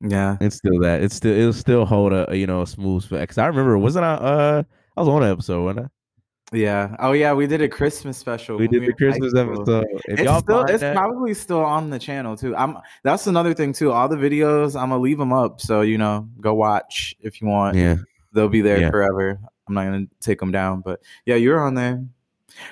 Yeah. 0.00 0.36
It's 0.40 0.56
still 0.56 0.78
that. 0.80 1.02
It's 1.02 1.14
still 1.16 1.36
it'll 1.36 1.52
still 1.52 1.84
hold 1.84 2.12
a, 2.12 2.28
you 2.36 2.46
know 2.46 2.62
a 2.62 2.66
smooth. 2.66 3.08
Cause 3.10 3.38
I 3.38 3.46
remember 3.46 3.76
wasn't 3.78 4.04
I 4.04 4.14
uh 4.14 4.62
I 4.96 5.00
was 5.00 5.08
on 5.08 5.22
an 5.22 5.30
episode, 5.32 5.64
wasn't 5.64 5.86
I? 5.86 6.56
Yeah. 6.56 6.96
Oh 6.98 7.12
yeah, 7.12 7.34
we 7.34 7.46
did 7.46 7.60
a 7.60 7.68
Christmas 7.68 8.16
special. 8.16 8.56
We 8.56 8.68
did 8.68 8.80
were 8.80 8.86
the 8.86 8.92
Christmas 8.94 9.34
episode. 9.34 9.84
If 10.06 10.20
It's 10.20 10.38
still 10.38 10.64
it's 10.64 10.80
that, 10.80 10.96
probably 10.96 11.34
still 11.34 11.62
on 11.64 11.90
the 11.90 11.98
channel 11.98 12.36
too. 12.36 12.56
I'm 12.56 12.78
that's 13.02 13.26
another 13.26 13.52
thing 13.54 13.72
too. 13.72 13.92
All 13.92 14.08
the 14.08 14.16
videos, 14.16 14.74
I'm 14.80 14.90
gonna 14.90 14.98
leave 15.02 15.18
them 15.18 15.32
up. 15.32 15.60
So, 15.60 15.80
you 15.82 15.98
know, 15.98 16.28
go 16.40 16.54
watch 16.54 17.14
if 17.20 17.40
you 17.42 17.48
want. 17.48 17.76
yeah, 17.76 17.96
They'll 18.32 18.48
be 18.48 18.60
there 18.62 18.80
Yeah. 18.80 18.90
forever. 18.90 19.38
I'm 19.68 19.74
not 19.74 19.84
gonna 19.84 20.06
take 20.20 20.38
them 20.40 20.52
down, 20.52 20.80
but 20.80 21.00
yeah, 21.26 21.34
you're 21.34 21.60
on 21.60 21.74
there. 21.74 22.02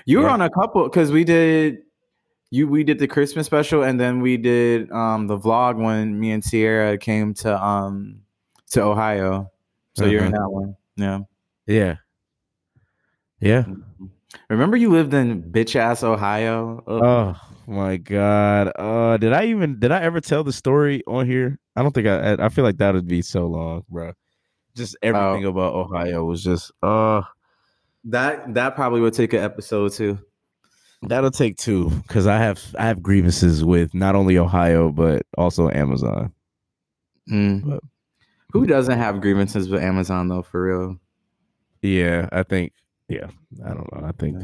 You 0.06 0.18
were 0.18 0.24
Yeah. 0.28 0.32
on 0.32 0.40
a 0.42 0.50
couple 0.50 0.84
because 0.84 1.10
we 1.12 1.24
did 1.24 1.82
you 2.56 2.66
we 2.68 2.82
did 2.84 2.98
the 2.98 3.06
Christmas 3.08 3.46
special 3.46 3.82
and 3.82 4.00
then 4.00 4.20
we 4.20 4.36
did 4.36 4.90
um 4.90 5.26
the 5.26 5.38
vlog 5.38 5.76
when 5.76 6.18
me 6.18 6.30
and 6.32 6.42
Sierra 6.42 6.96
came 6.98 7.34
to 7.34 7.50
um 7.62 8.22
to 8.72 8.82
Ohio. 8.82 9.50
So 9.94 10.06
you're 10.06 10.24
in 10.24 10.34
Uh-huh. 10.34 10.42
that 10.44 10.50
one. 10.50 10.76
Yeah. 10.96 11.18
yeah, 11.66 11.96
yeah. 13.40 13.64
Remember 14.50 14.76
you 14.76 14.90
lived 14.90 15.14
in 15.14 15.42
bitch 15.42 15.76
ass 15.76 16.02
Ohio? 16.02 16.82
Ugh. 16.86 17.36
Oh 17.68 17.72
my 17.72 17.96
god. 17.96 18.72
Uh, 18.76 19.16
did 19.16 19.32
I 19.32 19.46
even 19.46 19.78
did 19.78 19.92
I 19.92 20.00
ever 20.02 20.20
tell 20.20 20.44
the 20.44 20.52
story 20.52 21.02
on 21.06 21.26
here? 21.26 21.58
I 21.74 21.82
don't 21.82 21.92
think 21.94 22.06
I. 22.06 22.32
I 22.34 22.46
I 22.46 22.48
feel 22.48 22.64
like 22.64 22.78
that 22.78 22.94
would 22.94 23.08
be 23.08 23.22
so 23.22 23.46
long, 23.46 23.84
bro. 23.90 24.12
Just 24.74 24.96
everything 25.02 25.46
Oh. 25.46 25.50
about 25.50 25.74
Ohio 25.74 26.24
was 26.24 26.42
just 26.44 26.70
uh 26.82 27.22
that 28.04 28.54
that 28.54 28.76
probably 28.76 29.00
would 29.00 29.14
take 29.14 29.32
an 29.32 29.40
episode 29.42 29.92
too. 29.92 30.18
That'll 31.02 31.30
take 31.30 31.56
two 31.56 31.90
because 32.06 32.26
I 32.26 32.38
have 32.38 32.62
I 32.78 32.86
have 32.86 33.02
grievances 33.02 33.64
with 33.64 33.94
not 33.94 34.14
only 34.14 34.38
Ohio 34.38 34.90
but 34.90 35.22
also 35.36 35.68
Amazon. 35.70 36.32
But- 37.28 37.80
Who 38.52 38.66
doesn't 38.66 38.98
have 38.98 39.20
grievances 39.20 39.68
with 39.68 39.82
Amazon 39.82 40.28
though, 40.28 40.42
for 40.42 40.62
real? 40.62 40.96
Yeah, 41.82 42.28
I 42.32 42.42
think. 42.42 42.72
Yeah, 43.08 43.28
I 43.64 43.68
don't 43.68 43.92
know. 43.92 44.06
I 44.06 44.12
think. 44.12 44.36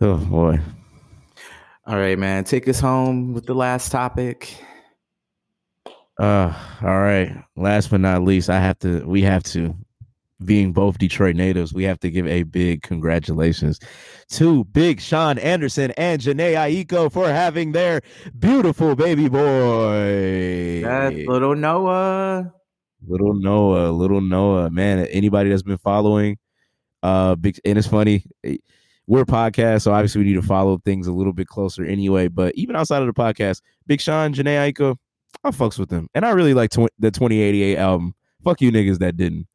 Oh 0.00 0.16
boy. 0.16 0.58
All 1.86 1.96
right, 1.96 2.18
man. 2.18 2.44
Take 2.44 2.68
us 2.68 2.80
home 2.80 3.32
with 3.32 3.46
the 3.46 3.54
last 3.54 3.90
topic. 3.90 4.54
Uh, 6.18 6.52
all 6.82 6.98
right. 7.00 7.32
Last 7.56 7.90
but 7.90 8.00
not 8.00 8.22
least, 8.22 8.50
I 8.50 8.60
have 8.60 8.78
to. 8.80 9.06
We 9.06 9.22
have 9.22 9.42
to. 9.44 9.74
Being 10.44 10.72
both 10.72 10.98
Detroit 10.98 11.34
natives, 11.34 11.74
we 11.74 11.82
have 11.82 11.98
to 12.00 12.10
give 12.10 12.24
a 12.28 12.44
big 12.44 12.82
congratulations 12.82 13.80
to 14.30 14.62
Big 14.66 15.00
Sean 15.00 15.36
Anderson 15.38 15.90
and 15.96 16.22
Jhené 16.22 16.54
Aiko 16.54 17.10
for 17.10 17.28
having 17.28 17.72
their 17.72 18.02
beautiful 18.38 18.94
baby 18.94 19.28
boy. 19.28 20.82
That's 20.84 21.16
little 21.26 21.56
Noah. 21.56 22.52
Little 23.06 23.34
Noah, 23.34 23.90
little 23.90 24.20
Noah, 24.20 24.70
man. 24.70 25.00
Anybody 25.06 25.50
that's 25.50 25.64
been 25.64 25.76
following, 25.78 26.38
uh, 27.02 27.34
big 27.34 27.58
and 27.64 27.76
it's 27.76 27.88
funny. 27.88 28.24
eh, 28.44 28.58
We're 29.08 29.22
a 29.22 29.26
podcast, 29.26 29.82
so 29.82 29.92
obviously 29.92 30.20
we 30.22 30.28
need 30.28 30.40
to 30.40 30.42
follow 30.42 30.78
things 30.84 31.08
a 31.08 31.12
little 31.12 31.32
bit 31.32 31.48
closer 31.48 31.84
anyway. 31.84 32.28
But 32.28 32.54
even 32.54 32.76
outside 32.76 33.02
of 33.02 33.06
the 33.06 33.12
podcast, 33.12 33.60
Big 33.88 34.00
Sean, 34.00 34.32
Jhené 34.34 34.72
Aiko, 34.72 34.96
I 35.42 35.50
fucks 35.50 35.80
with 35.80 35.88
them, 35.88 36.08
and 36.14 36.24
I 36.24 36.30
really 36.30 36.54
like 36.54 36.70
tw- 36.70 36.90
the 36.98 37.10
Twenty88 37.10 37.76
album. 37.76 38.14
Fuck 38.44 38.60
you 38.60 38.70
niggas 38.70 38.98
that 38.98 39.16
didn't. 39.16 39.48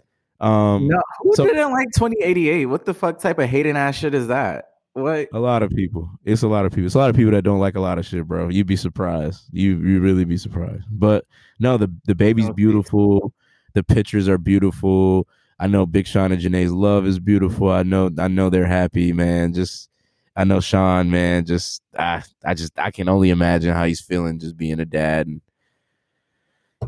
Um, 0.43 0.87
No, 0.87 1.01
who 1.21 1.33
so- 1.35 1.45
didn't 1.45 1.71
like 1.71 1.87
Twenty88? 1.97 2.67
What 2.67 2.85
the 2.85 2.93
fuck 2.93 3.19
type 3.19 3.39
of 3.39 3.49
hating 3.49 3.77
ass 3.77 3.95
shit 3.95 4.13
is 4.13 4.27
that? 4.27 4.65
What? 4.93 5.27
a 5.33 5.39
lot 5.39 5.63
of 5.63 5.71
people. 5.71 6.07
It's 6.23 6.43
a 6.43 6.47
lot 6.47 6.65
of 6.65 6.71
people. 6.71 6.85
It's 6.85 6.93
a 6.93 6.99
lot 6.99 7.09
of 7.09 7.15
people 7.15 7.31
that 7.31 7.41
don't 7.41 7.59
like 7.59 7.75
a 7.75 7.79
lot 7.79 7.97
of 7.97 8.05
shit, 8.05 8.27
bro. 8.27 8.49
You'd 8.49 8.67
be 8.67 8.75
surprised. 8.75 9.45
You 9.51 9.77
you 9.79 9.99
really 10.01 10.23
be 10.23 10.37
surprised. 10.37 10.83
But 10.91 11.25
no, 11.59 11.77
the 11.77 11.91
the 12.05 12.13
baby's 12.13 12.51
beautiful. 12.51 13.33
The 13.73 13.83
pictures 13.83 14.29
are 14.29 14.37
beautiful. 14.37 15.27
I 15.59 15.65
know 15.65 15.87
Big 15.87 16.05
Sean 16.05 16.31
and 16.31 16.39
Jhené's 16.39 16.71
love 16.71 17.07
is 17.07 17.19
beautiful. 17.19 17.71
I 17.71 17.81
know 17.81 18.11
I 18.19 18.27
know 18.27 18.51
they're 18.51 18.67
happy, 18.67 19.13
man. 19.13 19.53
Just 19.53 19.89
I 20.35 20.43
know 20.43 20.59
Sean, 20.59 21.09
man. 21.09 21.45
Just 21.45 21.81
I 21.97 22.21
I 22.45 22.53
just 22.53 22.77
I 22.77 22.91
can 22.91 23.09
only 23.09 23.31
imagine 23.31 23.73
how 23.73 23.85
he's 23.85 24.01
feeling 24.01 24.37
just 24.37 24.57
being 24.57 24.79
a 24.79 24.85
dad 24.85 25.25
and 25.25 25.41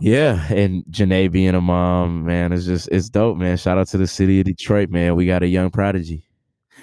yeah, 0.02 0.46
and 0.54 0.84
Jhené 0.86 1.32
being 1.32 1.56
a 1.56 1.62
mom, 1.62 2.26
man, 2.26 2.52
it's 2.54 2.66
just 2.66 2.88
it's 2.92 3.10
dope, 3.10 3.38
man. 3.38 3.58
Shout 3.58 3.78
out 3.78 3.88
to 3.90 3.98
the 3.98 4.08
city 4.08 4.40
of 4.40 4.46
Detroit, 4.46 4.90
man. 4.90 5.16
We 5.16 5.26
got 5.26 5.44
a 5.44 5.48
young 5.48 5.70
prodigy. 5.70 6.24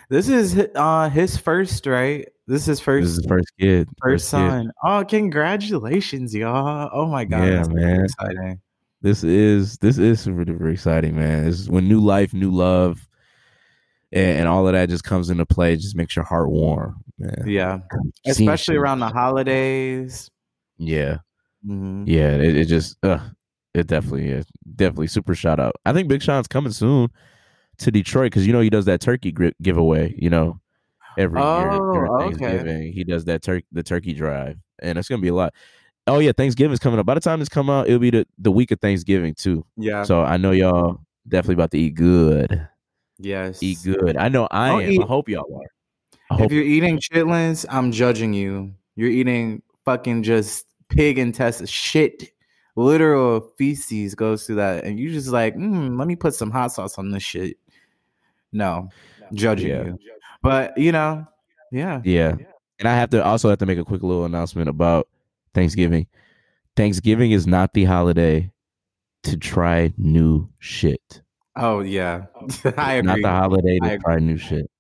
This 0.09 0.29
is 0.29 0.59
uh 0.75 1.09
his 1.09 1.37
first, 1.37 1.87
right? 1.87 2.29
This 2.47 2.63
is 2.63 2.67
his 2.67 2.81
first 2.81 3.05
This 3.07 3.19
is 3.19 3.27
first 3.27 3.53
kid. 3.59 3.89
first 4.03 4.25
kid. 4.27 4.29
son. 4.31 4.73
Oh, 4.85 5.05
congratulations, 5.09 6.35
y'all! 6.35 6.91
Oh 6.93 7.07
my 7.07 7.25
god, 7.25 7.45
Yeah, 7.47 7.65
man. 7.69 8.05
exciting. 8.05 8.61
this 9.01 9.25
is 9.25 9.79
this 9.79 9.99
is 9.99 10.21
super 10.21 10.45
duper 10.45 10.73
exciting, 10.73 11.17
man. 11.17 11.45
This 11.45 11.61
is 11.61 11.71
when 11.71 11.89
new 11.89 12.01
life, 12.01 12.35
new 12.35 12.51
love, 12.51 13.09
and, 14.13 14.41
and 14.41 14.49
all 14.49 14.67
of 14.67 14.75
that 14.75 14.89
just 14.89 15.05
comes 15.05 15.31
into 15.31 15.47
play. 15.47 15.73
It 15.75 15.81
just 15.81 15.97
makes 15.97 16.15
your 16.17 16.25
heart 16.25 16.51
warm. 16.51 17.03
man. 17.19 17.45
Yeah, 17.47 17.79
especially 18.27 18.77
around 18.77 18.99
the 19.01 19.09
holidays. 19.09 20.31
Yeah, 20.79 21.19
Mhm. 21.67 22.05
yeah. 22.07 22.31
It, 22.37 22.57
it 22.57 22.65
just, 22.67 22.97
uh, 23.05 23.19
it 23.75 23.87
definitely 23.87 24.29
is. 24.29 24.45
Definitely 24.77 25.07
super 25.09 25.35
shout 25.35 25.59
out. 25.61 25.77
I 25.87 25.93
think 25.93 26.09
Big 26.09 26.23
Sean's 26.23 26.49
coming 26.49 26.73
soon 26.73 27.09
to 27.79 27.91
Detroit 27.91 28.27
because 28.27 28.47
you 28.47 28.53
know 28.53 28.61
he 28.61 28.71
does 28.71 28.85
that 28.85 29.01
turkey 29.01 29.33
gri- 29.33 29.55
giveaway. 29.63 30.15
You 30.19 30.31
know, 30.31 30.61
every 31.19 31.41
year 31.41 31.49
Oh, 31.49 32.21
okay. 32.23 32.37
Thanksgiving 32.37 32.93
he 32.93 33.05
does 33.05 33.25
that 33.27 33.43
turkey 33.43 33.67
the 33.73 33.83
turkey 33.83 34.13
drive, 34.13 34.57
and 34.83 34.99
it's 34.99 35.09
gonna 35.09 35.23
be 35.23 35.29
a 35.29 35.35
lot. 35.35 35.55
Oh 36.07 36.19
yeah, 36.19 36.33
Thanksgiving's 36.37 36.81
coming 36.81 36.99
up. 36.99 37.07
By 37.07 37.15
the 37.15 37.21
time 37.21 37.39
this 37.39 37.49
come 37.49 37.71
out, 37.71 37.87
it'll 37.87 37.99
be 38.01 38.11
the, 38.11 38.27
the 38.39 38.51
week 38.51 38.73
of 38.73 38.81
Thanksgiving 38.81 39.35
too. 39.35 39.65
Yeah. 39.77 40.03
So 40.03 40.23
I 40.23 40.37
know 40.37 40.51
y'all 40.51 41.01
definitely 41.29 41.55
about 41.55 41.71
to 41.71 41.79
eat 41.79 41.95
good. 41.95 42.69
yes. 43.19 43.63
Eat 43.63 43.79
good. 43.85 44.17
I 44.17 44.29
know 44.29 44.49
I 44.51 44.69
Don't 44.69 44.83
am. 44.83 45.03
I 45.03 45.07
hope 45.07 45.29
y'all 45.29 45.45
are. 45.55 45.67
I 46.31 46.35
If 46.35 46.41
hope 46.41 46.53
you're 46.53 46.65
eating 46.65 46.99
chitlins, 46.99 47.65
I'm 47.71 47.93
judging 47.93 48.35
you. 48.35 48.75
You're 48.97 49.11
eating 49.11 49.63
fucking 49.85 50.25
just 50.25 50.67
pig 50.93 51.19
intestines, 51.19 51.71
shit. 51.71 52.31
Literal 52.75 53.41
feces 53.59 54.15
goes 54.15 54.47
through 54.47 54.57
that, 54.57 54.85
and 54.85 54.99
you 54.99 55.13
just 55.13 55.29
like, 55.29 55.55
mm, 55.57 55.99
let 55.99 56.09
me 56.09 56.17
put 56.17 56.35
some 56.35 56.51
hot 56.51 56.73
sauce 56.73 56.97
on 56.97 57.11
this 57.11 57.23
shit. 57.23 57.59
No, 58.53 58.89
judging 59.35 59.69
Yeah. 59.69 59.85
you. 59.85 59.99
But 60.43 60.77
you 60.79 60.93
know, 60.93 61.27
yeah. 61.71 62.01
Yeah. 62.05 62.37
And 62.79 62.89
I 62.89 62.95
have 62.97 63.11
to 63.11 63.23
also 63.25 63.49
have 63.51 63.59
to 63.59 63.67
make 63.67 63.79
a 63.79 63.85
quick 63.85 64.03
little 64.03 64.25
announcement 64.25 64.69
about 64.69 65.07
Thanksgiving. 65.55 66.07
Thanksgiving 66.75 67.33
is 67.33 67.47
not 67.47 67.75
the 67.75 67.85
holiday 67.85 68.51
to 69.25 69.37
try 69.37 69.93
new 69.99 70.49
shit. 70.59 71.23
Oh 71.55 71.81
yeah, 71.81 72.25
I 72.79 72.95
agree. 72.95 73.07
Not 73.07 73.19
the 73.23 73.29
holiday 73.29 73.79
to 73.81 73.99
try 73.99 74.19
new 74.19 74.39
shit. 74.39 74.71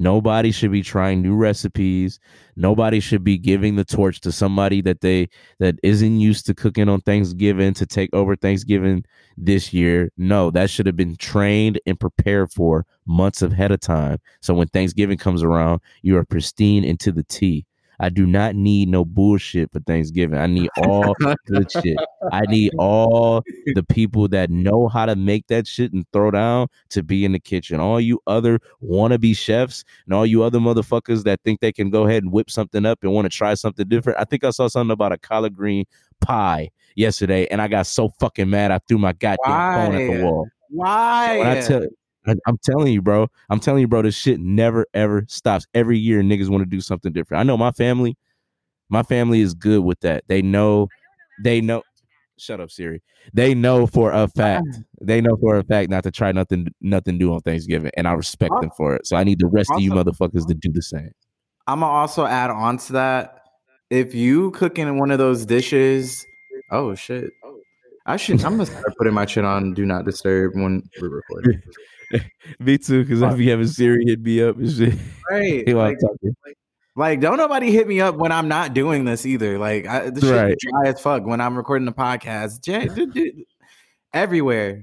Nobody 0.00 0.52
should 0.52 0.70
be 0.70 0.84
trying 0.84 1.22
new 1.22 1.34
recipes. 1.34 2.20
Nobody 2.54 3.00
should 3.00 3.24
be 3.24 3.36
giving 3.36 3.74
the 3.74 3.84
torch 3.84 4.20
to 4.20 4.30
somebody 4.30 4.80
that 4.82 5.00
they 5.00 5.28
that 5.58 5.74
isn't 5.82 6.20
used 6.20 6.46
to 6.46 6.54
cooking 6.54 6.88
on 6.88 7.00
Thanksgiving 7.00 7.74
to 7.74 7.84
take 7.84 8.10
over 8.12 8.36
Thanksgiving 8.36 9.04
this 9.36 9.74
year. 9.74 10.12
No, 10.16 10.52
that 10.52 10.70
should 10.70 10.86
have 10.86 10.96
been 10.96 11.16
trained 11.16 11.80
and 11.84 11.98
prepared 11.98 12.52
for 12.52 12.86
months 13.06 13.42
ahead 13.42 13.72
of 13.72 13.80
time. 13.80 14.18
So 14.40 14.54
when 14.54 14.68
Thanksgiving 14.68 15.18
comes 15.18 15.42
around, 15.42 15.80
you 16.02 16.16
are 16.16 16.24
pristine 16.24 16.84
into 16.84 17.10
the 17.10 17.24
T. 17.24 17.66
I 18.00 18.08
do 18.08 18.26
not 18.26 18.54
need 18.54 18.88
no 18.88 19.04
bullshit 19.04 19.72
for 19.72 19.80
Thanksgiving. 19.80 20.38
I 20.38 20.46
need 20.46 20.70
all 20.78 21.14
good 21.46 21.70
shit. 21.72 21.96
I 22.32 22.42
need 22.42 22.72
all 22.78 23.42
the 23.74 23.82
people 23.82 24.28
that 24.28 24.50
know 24.50 24.88
how 24.88 25.06
to 25.06 25.16
make 25.16 25.46
that 25.48 25.66
shit 25.66 25.92
and 25.92 26.06
throw 26.12 26.30
down 26.30 26.68
to 26.90 27.02
be 27.02 27.24
in 27.24 27.32
the 27.32 27.40
kitchen. 27.40 27.80
All 27.80 28.00
you 28.00 28.20
other 28.26 28.60
wannabe 28.82 29.36
chefs 29.36 29.84
and 30.06 30.14
all 30.14 30.26
you 30.26 30.42
other 30.42 30.58
motherfuckers 30.58 31.24
that 31.24 31.40
think 31.44 31.60
they 31.60 31.72
can 31.72 31.90
go 31.90 32.06
ahead 32.06 32.22
and 32.22 32.32
whip 32.32 32.50
something 32.50 32.86
up 32.86 33.00
and 33.02 33.12
want 33.12 33.30
to 33.30 33.36
try 33.36 33.54
something 33.54 33.88
different. 33.88 34.18
I 34.20 34.24
think 34.24 34.44
I 34.44 34.50
saw 34.50 34.68
something 34.68 34.92
about 34.92 35.12
a 35.12 35.18
collard 35.18 35.54
green 35.54 35.84
pie 36.20 36.70
yesterday, 36.94 37.46
and 37.46 37.60
I 37.60 37.68
got 37.68 37.86
so 37.86 38.10
fucking 38.20 38.48
mad 38.50 38.70
I 38.70 38.78
threw 38.86 38.98
my 38.98 39.12
goddamn 39.12 39.74
phone 39.74 39.94
at 39.94 40.12
the 40.12 40.24
wall. 40.24 40.48
Why? 40.70 41.38
When 41.38 41.46
I 41.46 41.60
tell, 41.60 41.86
I, 42.26 42.34
I'm 42.46 42.58
telling 42.58 42.92
you, 42.92 43.02
bro. 43.02 43.28
I'm 43.50 43.60
telling 43.60 43.80
you, 43.80 43.88
bro. 43.88 44.02
This 44.02 44.16
shit 44.16 44.40
never 44.40 44.86
ever 44.94 45.24
stops. 45.28 45.66
Every 45.74 45.98
year, 45.98 46.22
niggas 46.22 46.48
want 46.48 46.62
to 46.62 46.68
do 46.68 46.80
something 46.80 47.12
different. 47.12 47.40
I 47.40 47.44
know 47.44 47.56
my 47.56 47.72
family. 47.72 48.16
My 48.88 49.02
family 49.02 49.40
is 49.40 49.54
good 49.54 49.84
with 49.84 50.00
that. 50.00 50.24
They 50.28 50.42
know. 50.42 50.88
They 51.42 51.60
know. 51.60 51.82
Shut 52.38 52.60
up, 52.60 52.70
Siri. 52.70 53.02
They 53.34 53.54
know 53.54 53.86
for 53.86 54.12
a 54.12 54.28
fact. 54.28 54.66
Uh-uh. 54.68 54.82
They 55.02 55.20
know 55.20 55.36
for 55.40 55.56
a 55.56 55.64
fact 55.64 55.90
not 55.90 56.04
to 56.04 56.10
try 56.10 56.32
nothing, 56.32 56.68
nothing 56.80 57.18
new 57.18 57.32
on 57.32 57.40
Thanksgiving, 57.40 57.90
and 57.96 58.06
I 58.06 58.12
respect 58.12 58.54
them 58.60 58.70
for 58.76 58.94
it. 58.94 59.06
So 59.06 59.16
I 59.16 59.24
need 59.24 59.40
the 59.40 59.48
rest 59.48 59.70
of 59.72 59.80
you 59.80 59.90
motherfuckers 59.90 60.46
to 60.46 60.54
do 60.54 60.72
the 60.72 60.82
same. 60.82 61.10
I'm 61.66 61.80
gonna 61.80 61.92
also 61.92 62.24
add 62.24 62.50
on 62.50 62.78
to 62.78 62.92
that. 62.94 63.42
If 63.90 64.14
you 64.14 64.52
cooking 64.52 64.98
one 64.98 65.10
of 65.10 65.18
those 65.18 65.44
dishes, 65.46 66.24
oh 66.70 66.94
shit. 66.94 67.30
I 68.06 68.16
should. 68.16 68.42
I'm 68.42 68.52
gonna 68.52 68.66
start 68.66 68.96
putting 68.96 69.12
my 69.12 69.26
shit 69.26 69.44
on 69.44 69.74
do 69.74 69.84
not 69.84 70.06
disturb 70.06 70.54
when 70.54 70.82
we're 71.00 71.10
recording. 71.10 71.60
Me 72.58 72.78
too, 72.78 73.02
because 73.02 73.22
I 73.22 73.34
be 73.34 73.48
having 73.48 73.66
Siri 73.66 74.04
hit 74.06 74.20
me 74.20 74.42
up 74.42 74.56
and 74.56 74.70
shit. 74.70 74.94
Right. 75.30 75.64
I'm 75.68 75.76
Like, 75.76 75.98
like, 76.96 77.20
don't 77.20 77.36
nobody 77.36 77.70
hit 77.70 77.86
me 77.86 78.00
up 78.00 78.16
when 78.16 78.32
I'm 78.32 78.48
not 78.48 78.74
doing 78.74 79.04
this 79.04 79.24
either. 79.24 79.58
Like, 79.58 79.86
I, 79.86 80.10
the 80.10 80.20
shit 80.20 80.58
dry 80.58 80.88
as 80.88 81.00
fuck 81.00 81.24
when 81.24 81.40
I'm 81.40 81.56
recording 81.56 81.86
the 81.86 81.92
podcast. 81.92 82.62
J- 82.62 82.88
d- 82.94 83.06
d- 83.06 83.46
everywhere, 84.12 84.82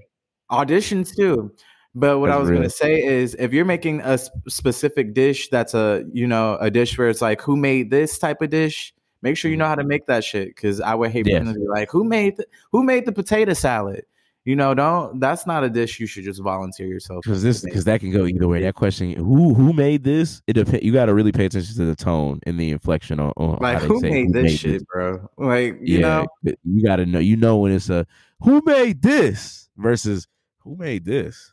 auditions 0.51 1.15
too. 1.15 1.51
But 1.93 2.19
what 2.19 2.29
I 2.29 2.37
was 2.37 2.49
real. 2.49 2.59
gonna 2.59 2.69
say 2.69 3.01
is, 3.01 3.35
if 3.39 3.53
you're 3.53 3.65
making 3.65 4.01
a 4.01 4.17
specific 4.47 5.13
dish 5.13 5.47
that's 5.47 5.73
a 5.73 6.03
you 6.11 6.27
know 6.27 6.57
a 6.59 6.69
dish 6.69 6.97
where 6.97 7.09
it's 7.09 7.21
like, 7.21 7.41
who 7.41 7.55
made 7.55 7.89
this 7.89 8.17
type 8.19 8.41
of 8.41 8.49
dish? 8.49 8.93
Make 9.21 9.37
sure 9.37 9.49
you 9.49 9.55
mm-hmm. 9.55 9.59
know 9.59 9.67
how 9.67 9.75
to 9.75 9.83
make 9.83 10.05
that 10.07 10.23
shit. 10.23 10.49
Because 10.49 10.81
I 10.81 10.93
would 10.93 11.11
hate 11.11 11.25
Yes. 11.25 11.45
to 11.45 11.53
be 11.53 11.67
like, 11.67 11.89
who 11.89 12.03
made 12.03 12.35
who 12.71 12.83
made 12.83 13.05
the 13.05 13.13
potato 13.13 13.53
salad? 13.53 14.03
You 14.45 14.55
know, 14.55 14.75
don't. 14.75 15.19
That's 15.19 15.47
not 15.47 15.63
a 15.63 15.69
dish 15.69 15.99
you 15.99 16.05
should 16.05 16.23
just 16.23 16.39
volunteer 16.39 16.85
yourself. 16.85 17.23
Because 17.23 17.41
this, 17.41 17.61
because 17.61 17.83
that 17.85 17.99
can 17.99 18.11
go 18.11 18.27
either 18.27 18.47
way. 18.47 18.61
That 18.61 18.75
question, 18.75 19.13
who 19.13 19.55
who 19.55 19.73
made 19.73 20.03
this? 20.03 20.43
It 20.45 20.53
depends. 20.53 20.85
You 20.85 20.93
got 20.93 21.05
to 21.05 21.15
really 21.15 21.31
pay 21.31 21.45
attention 21.45 21.75
to 21.75 21.85
the 21.85 21.95
tone 21.95 22.39
and 22.45 22.59
the 22.59 22.69
inflection 22.69 23.19
on, 23.19 23.33
on 23.37 23.57
like 23.59 23.77
how 23.77 23.79
they 23.81 23.87
who 23.87 23.99
say 23.99 24.09
made 24.11 24.33
this 24.33 24.59
shit, 24.59 24.87
bro? 24.87 25.27
Like 25.37 25.77
you 25.81 25.99
know, 25.99 26.27
you 26.43 26.85
got 26.85 26.97
to 26.97 27.07
know. 27.07 27.17
You 27.17 27.37
know 27.37 27.57
when 27.57 27.71
it's 27.71 27.89
a 27.89 28.05
who 28.39 28.61
made 28.65 29.01
this 29.01 29.67
versus 29.77 30.27
who 30.59 30.75
made 30.75 31.05
this. 31.05 31.51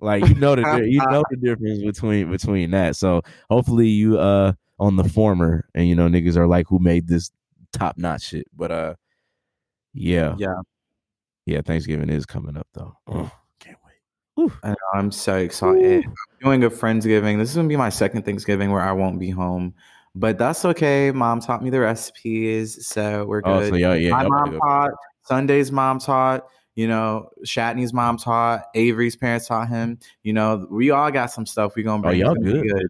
Like 0.00 0.26
you 0.28 0.34
know 0.34 0.56
the 0.56 0.86
you 0.86 1.00
know 1.08 1.22
the 1.30 1.36
difference 1.36 1.82
between 1.82 2.30
between 2.30 2.72
that. 2.72 2.96
So 2.96 3.22
hopefully 3.48 3.88
you 3.88 4.18
uh 4.18 4.54
on 4.80 4.96
the 4.96 5.04
former 5.04 5.68
and 5.74 5.88
you 5.88 5.94
know 5.94 6.08
niggas 6.08 6.36
are 6.36 6.48
like 6.48 6.66
who 6.68 6.80
made 6.80 7.06
this 7.06 7.30
top 7.72 7.96
notch 7.96 8.22
shit. 8.22 8.48
But 8.54 8.72
uh 8.72 8.94
yeah 9.92 10.34
yeah. 10.36 10.56
Yeah 11.46 11.60
Thanksgiving 11.60 12.10
is 12.10 12.26
coming 12.26 12.56
up 12.56 12.66
though. 12.74 12.96
Ugh, 13.08 13.30
can't 13.60 13.78
wait. 14.36 14.50
I 14.62 14.68
know, 14.70 14.74
I'm 14.94 15.10
so 15.12 15.36
excited. 15.36 16.04
I'm 16.04 16.14
doing 16.42 16.64
a 16.64 16.70
Friendsgiving. 16.70 17.38
This 17.38 17.50
is 17.50 17.56
gonna 17.56 17.68
be 17.68 17.76
my 17.76 17.88
second 17.90 18.24
Thanksgiving 18.24 18.70
where 18.70 18.82
I 18.82 18.92
won't 18.92 19.18
be 19.18 19.30
home, 19.30 19.74
but 20.14 20.38
that's 20.38 20.64
okay. 20.64 21.10
Mom 21.12 21.40
taught 21.40 21.62
me 21.62 21.70
the 21.70 21.80
recipes, 21.80 22.86
so 22.86 23.24
we're 23.26 23.42
Oh, 23.44 23.60
good. 23.60 23.70
so 23.70 23.76
y'all 23.76 23.96
yeah. 23.96 24.10
my 24.10 24.22
y'all 24.22 24.30
mom 24.30 24.58
taught. 24.58 24.90
Sunday's 25.22 25.70
mom 25.72 25.98
taught. 25.98 26.46
You 26.76 26.88
know, 26.88 27.28
Shatney's 27.46 27.92
mom 27.92 28.16
taught. 28.18 28.64
Avery's 28.74 29.14
parents 29.14 29.46
taught 29.46 29.68
him. 29.68 29.98
You 30.24 30.32
know, 30.32 30.66
we 30.68 30.90
all 30.90 31.10
got 31.12 31.30
some 31.30 31.46
stuff 31.46 31.76
we 31.76 31.84
gonna 31.84 32.00
Oh, 32.00 32.10
bring. 32.10 32.20
It's 32.20 32.24
y'all 32.26 32.34
gonna 32.34 32.62
good. 32.62 32.86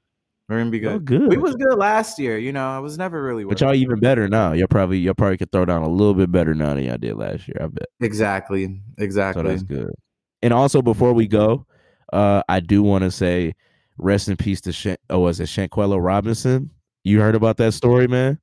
We're 0.49 0.59
gonna 0.59 0.71
be 0.71 0.79
Y'all 0.79 0.99
good. 0.99 1.21
good. 1.23 1.29
We 1.31 1.37
was 1.39 1.55
good 1.57 1.79
last 1.79 2.19
year. 2.19 2.37
You 2.37 2.53
know, 2.53 2.69
I 2.69 2.79
was 2.79 2.99
never 2.99 3.23
really. 3.23 3.45
But 3.45 3.61
y'all 3.61 3.75
even 3.75 3.99
better 3.99 4.29
now. 4.29 4.53
Y'all 4.53 4.67
probably 4.67 4.99
y'all 4.99 5.15
probably 5.15 5.39
could 5.39 5.51
throw 5.53 5.65
down 5.65 5.83
a 5.83 5.89
little 5.89 6.13
bit 6.15 6.31
better 6.31 6.55
now 6.55 6.75
than 6.75 6.85
y'all 6.85 6.99
did 6.99 7.15
last 7.17 7.49
year. 7.49 7.57
I 7.63 7.67
bet. 7.69 7.89
exactly, 8.01 8.81
Exactly. 8.99 9.43
So 9.43 9.49
exactly. 9.49 9.51
that's 9.51 9.63
good. 9.63 9.95
And 10.43 10.53
also 10.53 10.83
before 10.83 11.15
we 11.15 11.27
go, 11.27 11.65
uh, 12.13 12.43
I 12.49 12.61
do 12.61 12.83
want 12.83 13.05
to 13.05 13.11
say 13.11 13.55
rest 13.97 14.29
in 14.29 14.37
peace 14.37 14.61
to 14.63 14.73
Shan- 14.73 14.99
oh 15.09 15.21
was 15.21 15.41
it 15.41 15.45
Shanquella 15.49 15.99
Robinson? 16.03 16.69
You 17.05 17.21
heard 17.21 17.35
about 17.35 17.57
that 17.59 17.73
story, 17.73 18.07
man? 18.07 18.39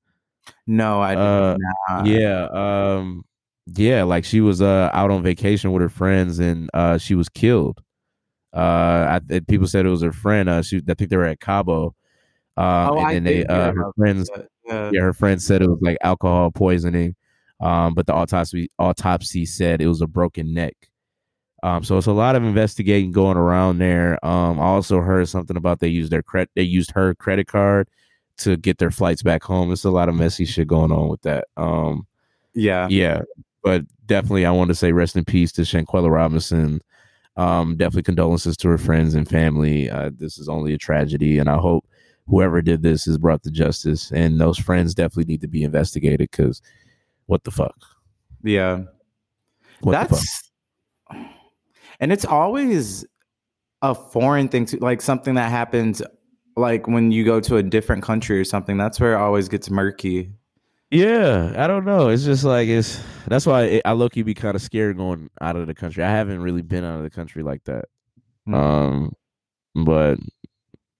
no, 0.65 0.99
I 1.01 1.15
Uh, 1.15 1.53
did 1.53 1.61
not. 1.89 2.05
yeah. 2.07 2.47
Um 2.99 3.23
yeah, 3.67 4.01
like 4.03 4.25
she 4.25 4.41
was 4.41 4.59
uh 4.59 4.89
out 4.91 5.11
on 5.11 5.21
vacation 5.21 5.71
with 5.71 5.83
her 5.83 5.89
friends 5.89 6.39
and 6.39 6.67
uh 6.73 6.97
she 6.97 7.13
was 7.13 7.29
killed. 7.29 7.79
Uh 8.53 9.19
I, 9.19 9.21
and 9.29 9.47
people 9.47 9.67
said 9.67 9.85
it 9.85 9.89
was 9.89 10.01
her 10.01 10.11
friend. 10.11 10.49
Uh 10.49 10.61
she 10.61 10.77
I 10.87 10.93
think 10.93 11.09
they 11.09 11.17
were 11.17 11.25
at 11.25 11.39
Cabo. 11.39 11.95
Um 12.57 12.89
Oh, 12.89 12.97
and 12.97 13.07
I 13.07 13.13
then 13.13 13.23
they 13.23 13.45
uh 13.45 13.73
her 13.73 13.91
friends. 13.97 14.29
Yeah. 14.67 14.91
yeah, 14.93 15.01
her 15.01 15.13
friend 15.13 15.41
said 15.41 15.61
it 15.61 15.69
was 15.69 15.79
like 15.81 15.97
alcohol 16.01 16.51
poisoning. 16.51 17.15
Um, 17.59 17.93
but 17.93 18.07
the 18.07 18.13
autopsy 18.13 18.71
autopsy 18.79 19.45
said 19.45 19.81
it 19.81 19.87
was 19.87 20.01
a 20.01 20.07
broken 20.07 20.53
neck. 20.53 20.75
Um, 21.63 21.83
so 21.83 21.97
it's 21.97 22.07
a 22.07 22.11
lot 22.11 22.35
of 22.35 22.43
investigating 22.43 23.11
going 23.11 23.37
around 23.37 23.77
there. 23.77 24.23
Um, 24.25 24.59
I 24.59 24.63
also 24.63 24.99
heard 24.99 25.29
something 25.29 25.55
about 25.55 25.79
they 25.79 25.87
used 25.87 26.11
their 26.11 26.23
credit 26.23 26.49
they 26.55 26.63
used 26.63 26.91
her 26.91 27.13
credit 27.15 27.47
card 27.47 27.87
to 28.37 28.57
get 28.57 28.79
their 28.79 28.89
flights 28.89 29.21
back 29.21 29.43
home. 29.43 29.71
It's 29.71 29.83
a 29.83 29.91
lot 29.91 30.09
of 30.09 30.15
messy 30.15 30.45
shit 30.45 30.67
going 30.67 30.91
on 30.91 31.07
with 31.07 31.21
that. 31.21 31.45
Um, 31.57 32.07
yeah. 32.55 32.87
yeah, 32.89 33.21
but 33.63 33.83
definitely 34.07 34.45
I 34.45 34.51
want 34.51 34.69
to 34.69 34.75
say 34.75 34.91
rest 34.91 35.15
in 35.15 35.23
peace 35.23 35.51
to 35.53 35.61
Shanquella 35.61 36.11
Robinson. 36.11 36.81
Um, 37.37 37.77
definitely 37.77 38.03
condolences 38.03 38.57
to 38.57 38.67
her 38.67 38.77
friends 38.77 39.15
and 39.15 39.27
family. 39.27 39.89
Uh, 39.89 40.11
this 40.13 40.37
is 40.37 40.49
only 40.49 40.73
a 40.73 40.77
tragedy, 40.77 41.39
and 41.39 41.49
I 41.49 41.57
hope 41.57 41.85
whoever 42.27 42.61
did 42.61 42.83
this 42.83 43.07
is 43.07 43.17
brought 43.17 43.43
to 43.43 43.51
justice. 43.51 44.11
And 44.11 44.39
those 44.39 44.57
friends 44.57 44.93
definitely 44.93 45.31
need 45.31 45.41
to 45.41 45.47
be 45.47 45.63
investigated 45.63 46.29
because 46.31 46.61
what 47.25 47.43
the 47.43 47.51
fuck? 47.51 47.75
Yeah. 48.43 48.81
What? 49.81 49.93
That's 49.93 50.51
and 51.99 52.11
it's 52.11 52.25
always 52.25 53.05
a 53.81 53.95
foreign 53.95 54.47
thing 54.47 54.65
to 54.65 54.77
like 54.77 55.01
something 55.01 55.35
that 55.35 55.49
happens 55.49 56.01
like 56.57 56.87
when 56.87 57.11
you 57.11 57.23
go 57.23 57.39
to 57.39 57.57
a 57.57 57.63
different 57.63 58.03
country 58.03 58.39
or 58.39 58.43
something. 58.43 58.77
That's 58.77 58.99
where 58.99 59.13
it 59.13 59.17
always 59.17 59.47
gets 59.47 59.69
murky. 59.69 60.33
Yeah, 60.91 61.53
I 61.57 61.67
don't 61.67 61.85
know. 61.85 62.09
It's 62.09 62.25
just 62.25 62.43
like 62.43 62.67
it's. 62.67 63.01
That's 63.27 63.45
why 63.45 63.63
it, 63.63 63.81
I 63.85 63.93
look 63.93 64.15
you 64.17 64.23
be 64.25 64.33
kind 64.33 64.55
of 64.55 64.61
scared 64.61 64.97
going 64.97 65.29
out 65.39 65.55
of 65.55 65.67
the 65.67 65.73
country. 65.73 66.03
I 66.03 66.09
haven't 66.09 66.41
really 66.41 66.61
been 66.61 66.83
out 66.83 66.97
of 66.97 67.03
the 67.03 67.09
country 67.09 67.43
like 67.43 67.63
that. 67.65 67.85
Hmm. 68.45 68.53
Um, 68.53 69.13
but 69.73 70.17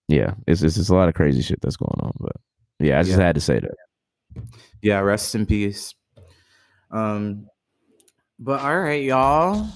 yeah, 0.08 0.34
it's 0.46 0.62
it's 0.62 0.76
just 0.76 0.88
a 0.90 0.94
lot 0.94 1.08
of 1.08 1.14
crazy 1.14 1.42
shit 1.42 1.60
that's 1.60 1.76
going 1.76 1.98
on. 2.00 2.12
But 2.18 2.32
Yeah, 2.80 2.98
I 2.98 3.02
just 3.02 3.18
Yeah. 3.18 3.24
had 3.26 3.34
to 3.34 3.40
say 3.40 3.60
that. 3.60 4.44
Yeah, 4.80 5.00
rest 5.00 5.34
in 5.34 5.44
peace. 5.46 5.94
Um, 6.90 7.46
but 8.38 8.60
all 8.60 8.80
right, 8.80 9.02
y'all. 9.02 9.66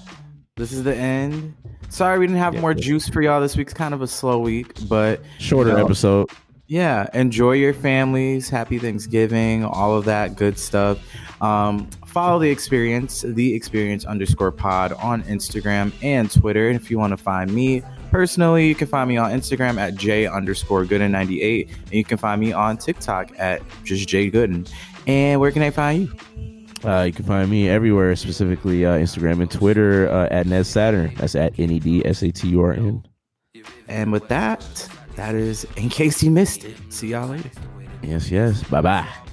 This 0.55 0.71
is 0.71 0.83
the 0.83 0.95
end. 0.95 1.53
Sorry 1.89 2.17
we 2.17 2.25
didn't 2.25 2.39
have 2.39 2.55
Yeah. 2.55 2.61
more 2.61 2.73
juice 2.73 3.07
for 3.07 3.21
y'all 3.21 3.39
this 3.39 3.55
week's 3.55 3.73
kind 3.73 3.93
of 3.93 4.01
a 4.01 4.07
slow 4.07 4.39
week, 4.39 4.73
but 4.89 5.21
Shorter 5.37 5.73
No. 5.73 5.85
episode. 5.85 6.27
Yeah, 6.67 7.07
enjoy 7.13 7.53
your 7.53 7.73
families. 7.73 8.49
Happy 8.49 8.77
Thanksgiving, 8.77 9.63
all 9.63 9.97
of 9.97 10.05
that 10.05 10.35
good 10.35 10.59
stuff. 10.59 10.99
Um, 11.41 11.89
follow 12.05 12.39
the 12.39 12.49
experience, 12.49 13.21
the 13.21 13.53
experience 13.53 14.03
underscore 14.05 14.51
pod 14.51 14.91
on 14.93 15.23
Instagram 15.23 15.93
and 16.03 16.29
Twitter. 16.29 16.67
And 16.67 16.75
if 16.75 16.91
you 16.91 16.97
want 16.97 17.11
to 17.11 17.17
find 17.17 17.53
me 17.53 17.83
personally, 18.11 18.67
you 18.67 18.75
can 18.75 18.87
find 18.87 19.07
me 19.07 19.15
on 19.15 19.31
Instagram 19.31 19.77
at 19.77 19.95
J 19.95 20.27
underscore 20.27 20.83
Gooden 20.83 21.11
98. 21.11 21.69
And 21.69 21.93
you 21.93 22.03
can 22.03 22.17
find 22.17 22.41
me 22.41 22.51
on 22.51 22.77
TikTok 22.77 23.31
at 23.37 23.61
just 23.85 24.07
J 24.09 24.29
Gooden. 24.29 24.69
And 25.05 25.39
where 25.39 25.51
can 25.51 25.61
I 25.61 25.69
find 25.69 26.09
you? 26.09 26.13
Uh, 26.83 27.03
you 27.03 27.13
can 27.13 27.25
find 27.25 27.49
me 27.49 27.69
everywhere, 27.69 28.15
specifically 28.15 28.85
uh, 28.85 28.97
Instagram 28.97 29.41
and 29.41 29.49
Twitter 29.49 30.09
uh, 30.09 30.27
at 30.29 30.45
Ned 30.45 30.65
Saturn. 30.65 31.13
That's 31.15 31.35
at 31.35 31.57
N 31.57 31.71
E 31.71 31.79
D 31.79 32.05
S 32.05 32.21
A 32.21 32.31
T 32.31 32.49
U 32.49 32.61
R 32.61 32.73
N. 32.73 33.03
And 33.87 34.11
with 34.11 34.27
that, 34.27 34.87
that 35.17 35.35
is 35.35 35.65
in 35.75 35.89
case 35.89 36.23
you 36.23 36.31
missed 36.31 36.63
it. 36.63 36.77
See 36.89 37.09
y'all 37.09 37.27
later. 37.27 37.51
Yes, 38.01 38.31
yes. 38.31 38.63
Bye 38.63 38.81
bye. 38.81 39.26